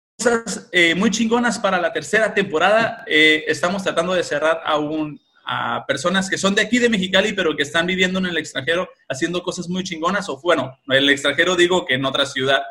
[0.72, 3.04] eh, muy chingonas para la tercera temporada.
[3.06, 5.20] Eh, estamos tratando de cerrar a un
[5.52, 8.88] a personas que son de aquí de Mexicali, pero que están viviendo en el extranjero
[9.08, 12.62] haciendo cosas muy chingonas, o bueno, en el extranjero digo que en otra ciudad.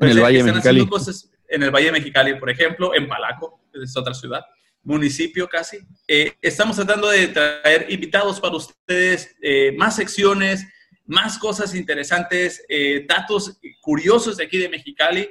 [0.00, 0.86] En el Valle de Mexicali.
[0.88, 4.44] Cosas en el Valle de Mexicali, por ejemplo, en Palaco, es otra ciudad,
[4.82, 5.78] municipio casi.
[6.08, 10.66] Eh, estamos tratando de traer invitados para ustedes, eh, más secciones,
[11.06, 15.30] más cosas interesantes, eh, datos curiosos de aquí de Mexicali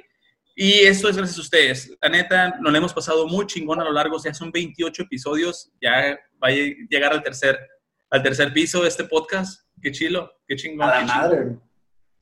[0.56, 1.96] y esto es gracias a ustedes.
[2.00, 5.72] La neta, nos lo hemos pasado muy chingón a lo largo, ya son 28 episodios,
[5.82, 7.58] ya va a llegar al tercer,
[8.10, 9.62] al tercer piso de este podcast.
[9.80, 10.88] Qué chilo, qué chingón.
[10.88, 11.56] A la madre.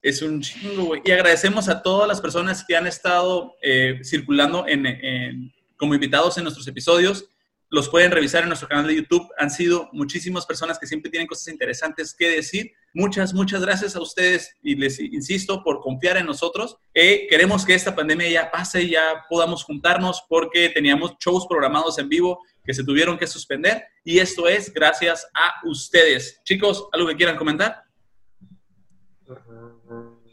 [0.01, 1.03] Es un chingo, güey.
[1.05, 6.45] Y agradecemos a todas las personas que han estado eh, circulando en, como invitados en
[6.45, 7.29] nuestros episodios
[7.73, 9.27] los pueden revisar en nuestro canal de YouTube.
[9.39, 12.71] Han sido muchísimas personas que siempre tienen cosas interesantes que decir.
[12.95, 16.77] Muchas, muchas gracias a ustedes y les insisto por confiar en nosotros.
[16.93, 21.99] Eh, queremos que esta pandemia ya pase, y ya podamos juntarnos porque teníamos shows programados
[21.99, 26.41] en vivo que se tuvieron que suspender y esto es gracias a ustedes.
[26.45, 27.83] Chicos, ¿algo que quieran comentar?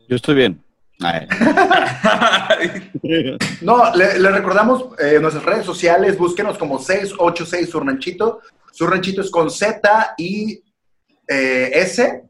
[0.07, 0.63] Yo estoy bien.
[3.61, 8.41] no, le, recordamos eh, nuestras redes sociales, búsquenos como 686 Surranchito.
[8.73, 10.61] Surranchito es con Z y
[11.27, 12.28] eh, S.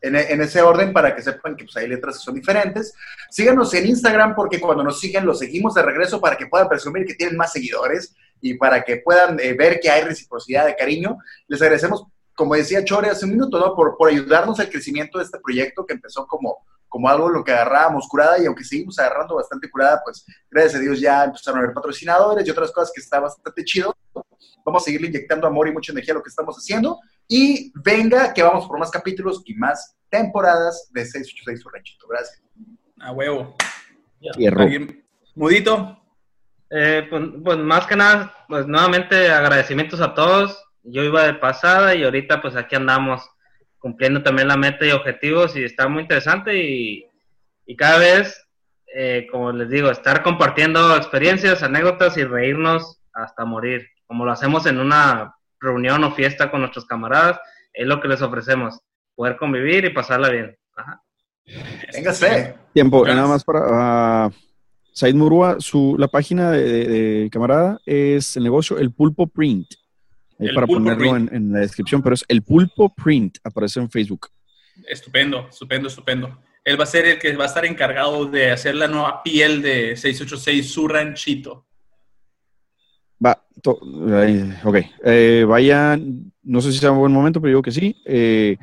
[0.00, 2.94] en, en ese orden para que sepan que pues, hay letras que son diferentes.
[3.30, 7.06] Síganos en Instagram porque cuando nos siguen los seguimos de regreso para que puedan presumir
[7.06, 11.18] que tienen más seguidores y para que puedan eh, ver que hay reciprocidad de cariño.
[11.46, 13.74] Les agradecemos, como decía Chore hace un minuto, ¿no?
[13.74, 17.52] por, por ayudarnos al crecimiento de este proyecto que empezó como, como algo lo que
[17.52, 21.62] agarrábamos curada y aunque seguimos agarrando bastante curada, pues gracias a Dios ya empezaron a
[21.62, 23.94] haber patrocinadores y otras cosas que está bastante chido.
[24.64, 26.98] Vamos a seguirle inyectando amor y mucha energía a lo que estamos haciendo.
[27.32, 32.08] Y venga, que vamos por más capítulos y más temporadas de 686 su ranchito.
[32.08, 32.42] Gracias.
[32.98, 33.54] A huevo.
[34.34, 35.04] ¿Alguien?
[35.36, 35.96] Mudito.
[36.70, 40.60] Eh, pues, pues más que nada, pues nuevamente agradecimientos a todos.
[40.82, 43.22] Yo iba de pasada y ahorita pues aquí andamos
[43.78, 47.06] cumpliendo también la meta y objetivos y está muy interesante y,
[47.64, 48.44] y cada vez,
[48.92, 54.66] eh, como les digo, estar compartiendo experiencias, anécdotas y reírnos hasta morir, como lo hacemos
[54.66, 57.38] en una reunión o fiesta con nuestros camaradas,
[57.72, 58.80] es lo que les ofrecemos,
[59.14, 60.56] poder convivir y pasarla bien.
[60.76, 61.02] Ajá.
[61.92, 62.54] Véngase.
[62.72, 63.16] Tiempo, Gracias.
[63.16, 63.60] nada más para
[64.26, 64.30] ah,
[64.92, 69.66] Said Murua, su, la página de, de- de camarada es el negocio El Pulpo Print.
[70.38, 73.80] Ahí El para Pulpo ponerlo en, en la descripción, pero es El Pulpo Print, aparece
[73.80, 74.28] en Facebook.
[74.88, 76.40] Estupendo, estupendo, estupendo.
[76.64, 79.62] Él va a ser el que va a estar encargado de hacer la nueva piel
[79.62, 81.66] de 686 su ranchito.
[83.62, 83.78] To-
[84.64, 84.76] ok.
[85.04, 87.96] Eh, vayan, no sé si sea un buen momento, pero digo que sí.
[88.06, 88.56] Eh,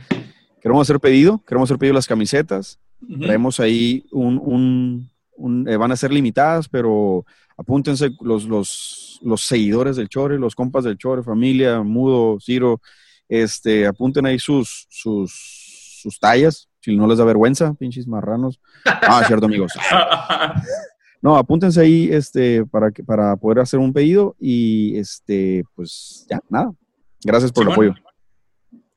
[0.61, 2.79] queremos hacer pedido, queremos hacer pedido las camisetas.
[3.01, 3.19] Ujú.
[3.21, 7.25] Traemos ahí un, un- un- eh, van a ser limitadas, pero
[7.57, 12.81] apúntense los, los, los seguidores del Chore, los compas del Chore, familia, Mudo, Ciro,
[13.29, 18.59] este, apunten ahí sus, sus, sus tallas, si no les da vergüenza, pinches marranos.
[18.85, 19.73] Ah, cierto, amigos.
[21.22, 26.39] No, apúntense ahí este, para, que, para poder hacer un pedido y este, pues ya,
[26.49, 26.72] nada.
[27.24, 27.95] Gracias por el apoyo.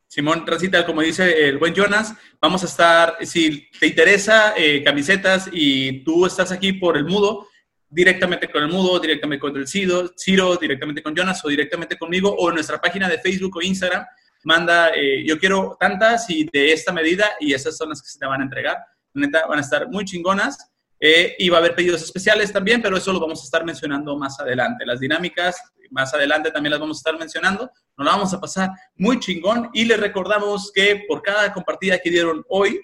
[0.06, 5.48] Simón Racita, como dice el buen Jonas, vamos a estar, si te interesa eh, camisetas
[5.52, 7.46] y tú estás aquí por el mudo,
[7.88, 12.34] directamente con el mudo, directamente con el Ciro, Ciro, directamente con Jonas o directamente conmigo
[12.36, 14.04] o en nuestra página de Facebook o Instagram,
[14.44, 18.18] manda, eh, yo quiero tantas y de esta medida y esas son las que se
[18.18, 18.78] te van a entregar.
[19.14, 20.69] Neta, van a estar muy chingonas.
[21.02, 24.16] Eh, y va a haber pedidos especiales también, pero eso lo vamos a estar mencionando
[24.18, 24.84] más adelante.
[24.84, 25.56] Las dinámicas,
[25.90, 27.70] más adelante también las vamos a estar mencionando.
[27.96, 32.10] Nos la vamos a pasar muy chingón y les recordamos que por cada compartida que
[32.10, 32.80] dieron hoy,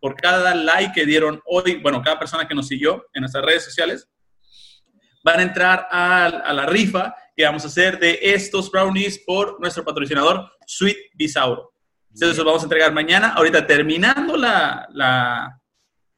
[0.00, 3.64] por cada like que dieron hoy, bueno, cada persona que nos siguió en nuestras redes
[3.64, 4.08] sociales,
[5.22, 9.60] van a entrar a, a la rifa que vamos a hacer de estos brownies por
[9.60, 11.72] nuestro patrocinador Sweet Bisauro.
[12.12, 13.34] Entonces los vamos a entregar mañana.
[13.34, 15.60] Ahorita terminando la, la,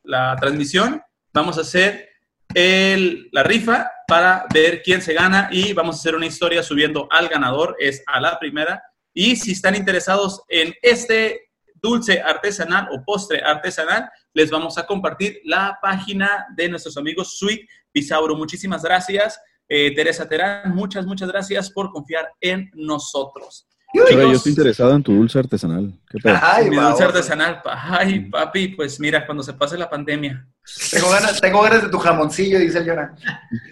[0.05, 1.03] la transmisión,
[1.33, 2.09] vamos a hacer
[2.55, 7.28] la rifa para ver quién se gana y vamos a hacer una historia subiendo al
[7.28, 8.83] ganador, es a la primera.
[9.14, 15.41] Y si están interesados en este dulce artesanal o postre artesanal, les vamos a compartir
[15.45, 18.37] la página de nuestros amigos Sweet Bisauro.
[18.37, 20.74] Muchísimas gracias, eh, Teresa Terán.
[20.74, 23.66] Muchas, muchas gracias por confiar en nosotros.
[23.95, 25.93] Yo estoy interesado en tu dulce artesanal.
[26.11, 26.36] ¿Qué pedo?
[26.40, 27.61] Ay, mi dulce artesanal.
[27.64, 30.47] Ay, papi, pues mira, cuando se pase la pandemia.
[30.90, 33.14] Tengo ganas, tengo ganas de tu jamoncillo, dice el Jonah.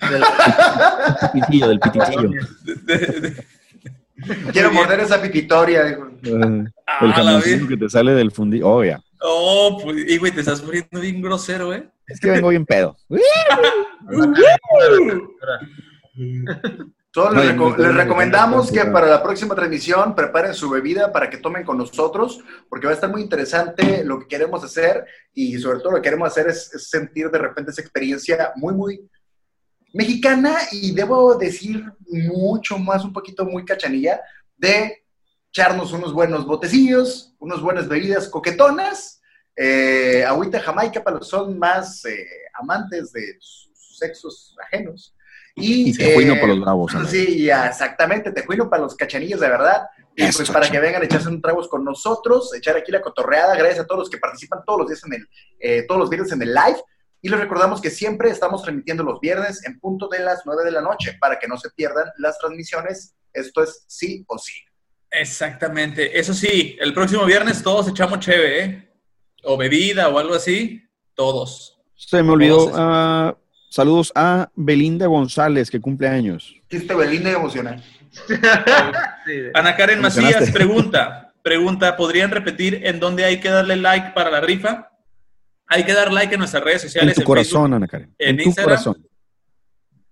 [1.32, 2.30] Pitillo, del pitillo.
[4.52, 5.84] Quiero morder esa pipitoria.
[5.84, 6.08] dijo.
[6.22, 8.68] Eh, Ah, el jamoncillo que te sale del fundillo.
[8.68, 9.00] Oh, ya.
[9.22, 11.88] Oh, pues, y güey, te estás poniendo bien grosero, ¿eh?
[12.06, 12.96] Es que vengo bien pedo.
[17.16, 21.64] No, les, reco- recomendamos que para la próxima transmisión preparen su bebida para que tomen
[21.64, 25.04] con nosotros, porque va a estar muy interesante lo que queremos hacer
[25.34, 28.74] y sobre todo lo que queremos hacer es, es sentir de repente esa experiencia muy,
[28.74, 29.10] muy
[29.92, 34.20] mexicana y debo decir mucho más, un poquito muy cachanilla,
[34.56, 35.04] de
[35.48, 39.20] echarnos unos buenos botecillos, unas buenas bebidas coquetonas,
[39.56, 42.24] eh, agüita jamaica para los que son más eh,
[42.54, 45.12] amantes de sus sexos ajenos.
[45.54, 46.94] Y, Y tejuino eh, para los bravos.
[46.94, 47.10] ándale.
[47.10, 49.82] Sí, ya, exactamente, tejuino para los cachanillos de verdad.
[50.16, 53.00] Y Eso, pues para que vengan a echarse un tragos con nosotros, echar aquí la
[53.00, 53.56] cotorreada.
[53.56, 55.28] Gracias a todos los que participan todos los días en el,
[55.60, 56.80] eh, todos los viernes en el live.
[57.22, 60.70] Y les recordamos que siempre estamos transmitiendo los viernes en punto de las 9 de
[60.70, 63.14] la noche para que no se pierdan las transmisiones.
[63.32, 64.54] Esto es sí o sí.
[65.10, 66.18] Exactamente.
[66.18, 68.90] Eso sí, el próximo viernes todos echamos cheve, ¿eh?
[69.44, 70.82] O bebida o algo así.
[71.14, 71.78] Todos.
[71.94, 73.36] Se me olvidó.
[73.74, 76.56] Saludos a Belinda González, que cumple años.
[76.68, 77.82] Chiste Belinda y emocional.
[79.54, 80.00] Ana Karen.
[80.00, 84.90] Macías pregunta, pregunta, ¿podrían repetir en dónde hay que darle like para la rifa?
[85.68, 87.14] Hay que dar like en nuestras redes En sociales.
[87.14, 87.76] tu en corazón, Facebook.
[87.76, 88.14] Ana Karen.
[88.18, 88.70] en En tu Instagram.
[88.70, 89.08] corazón.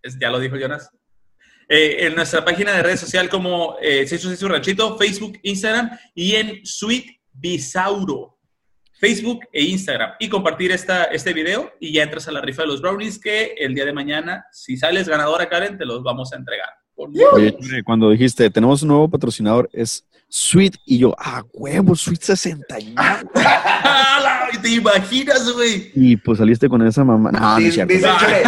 [0.03, 0.91] Es- ya lo dijo Jonas.
[1.69, 6.37] Eh, en nuestra página de redes social como eh, 686 Su Ranchito, Facebook, Instagram y
[6.37, 8.38] en Sweet Bisauro.
[8.99, 12.69] Facebook e Instagram y compartir esta, este video y ya entras a la rifa de
[12.69, 16.37] los brownies que el día de mañana, si sales ganadora, Karen, te los vamos a
[16.37, 16.69] entregar.
[16.97, 17.55] Oye,
[17.85, 23.01] cuando dijiste, tenemos un nuevo patrocinador, es Sweet, y yo, ah, huevo, Sweet 61.
[24.61, 25.93] ¿Te imaginas, güey?
[25.95, 27.31] Y pues saliste con esa mamá.
[27.31, 27.95] No, no es Dice, cierto.
[27.95, 28.43] dice Chile.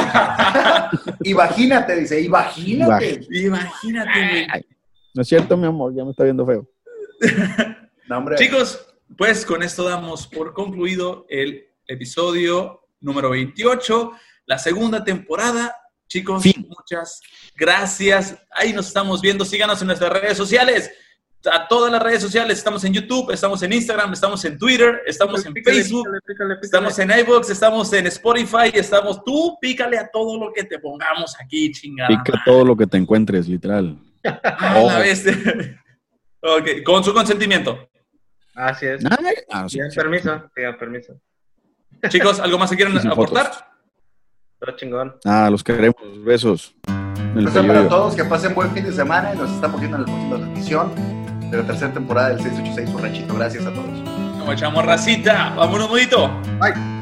[1.31, 3.20] imagínate, dice, imagínate.
[3.31, 4.47] Imagínate, güey.
[5.14, 6.68] No es cierto, mi amor, ya me está viendo feo.
[8.09, 8.35] No, hombre.
[8.39, 14.12] Chicos, pues con esto damos por concluido el episodio número 28,
[14.47, 15.77] la segunda temporada.
[16.09, 16.66] Chicos, Fin.
[16.69, 17.20] muchas
[17.57, 18.37] gracias.
[18.51, 19.45] Ahí nos estamos viendo.
[19.45, 20.91] Síganos en nuestras redes sociales.
[21.51, 22.59] A todas las redes sociales.
[22.59, 26.61] Estamos en YouTube, estamos en Instagram, estamos en Twitter, estamos en Facebook, pícale, pícale, pícale.
[26.62, 29.57] estamos en iVoox, estamos en Spotify, estamos tú.
[29.61, 32.09] Pícale a todo lo que te pongamos aquí, chingada.
[32.09, 33.99] Pica todo lo que te encuentres, literal.
[34.23, 35.32] Ah, la bestia.
[36.43, 37.89] ok, con su consentimiento.
[38.55, 39.05] Así es.
[39.05, 39.78] Ah, no sé.
[39.78, 41.20] Pidan permiso, pidan permiso.
[42.09, 43.51] Chicos, ¿algo más que quieran aportar?
[44.59, 45.16] Todo chingón.
[45.24, 45.97] Ah, los queremos.
[46.24, 46.74] Besos.
[47.35, 50.09] Besos para todos, que pasen buen fin de semana y nos estamos viendo en la
[50.09, 50.94] próxima transmisión
[51.51, 53.35] de la tercera temporada del 686 Su Ranchito.
[53.35, 53.98] Gracias a todos.
[54.39, 55.55] Como echamos racita.
[55.56, 56.28] Vámonos, modito.
[56.60, 56.99] Bye.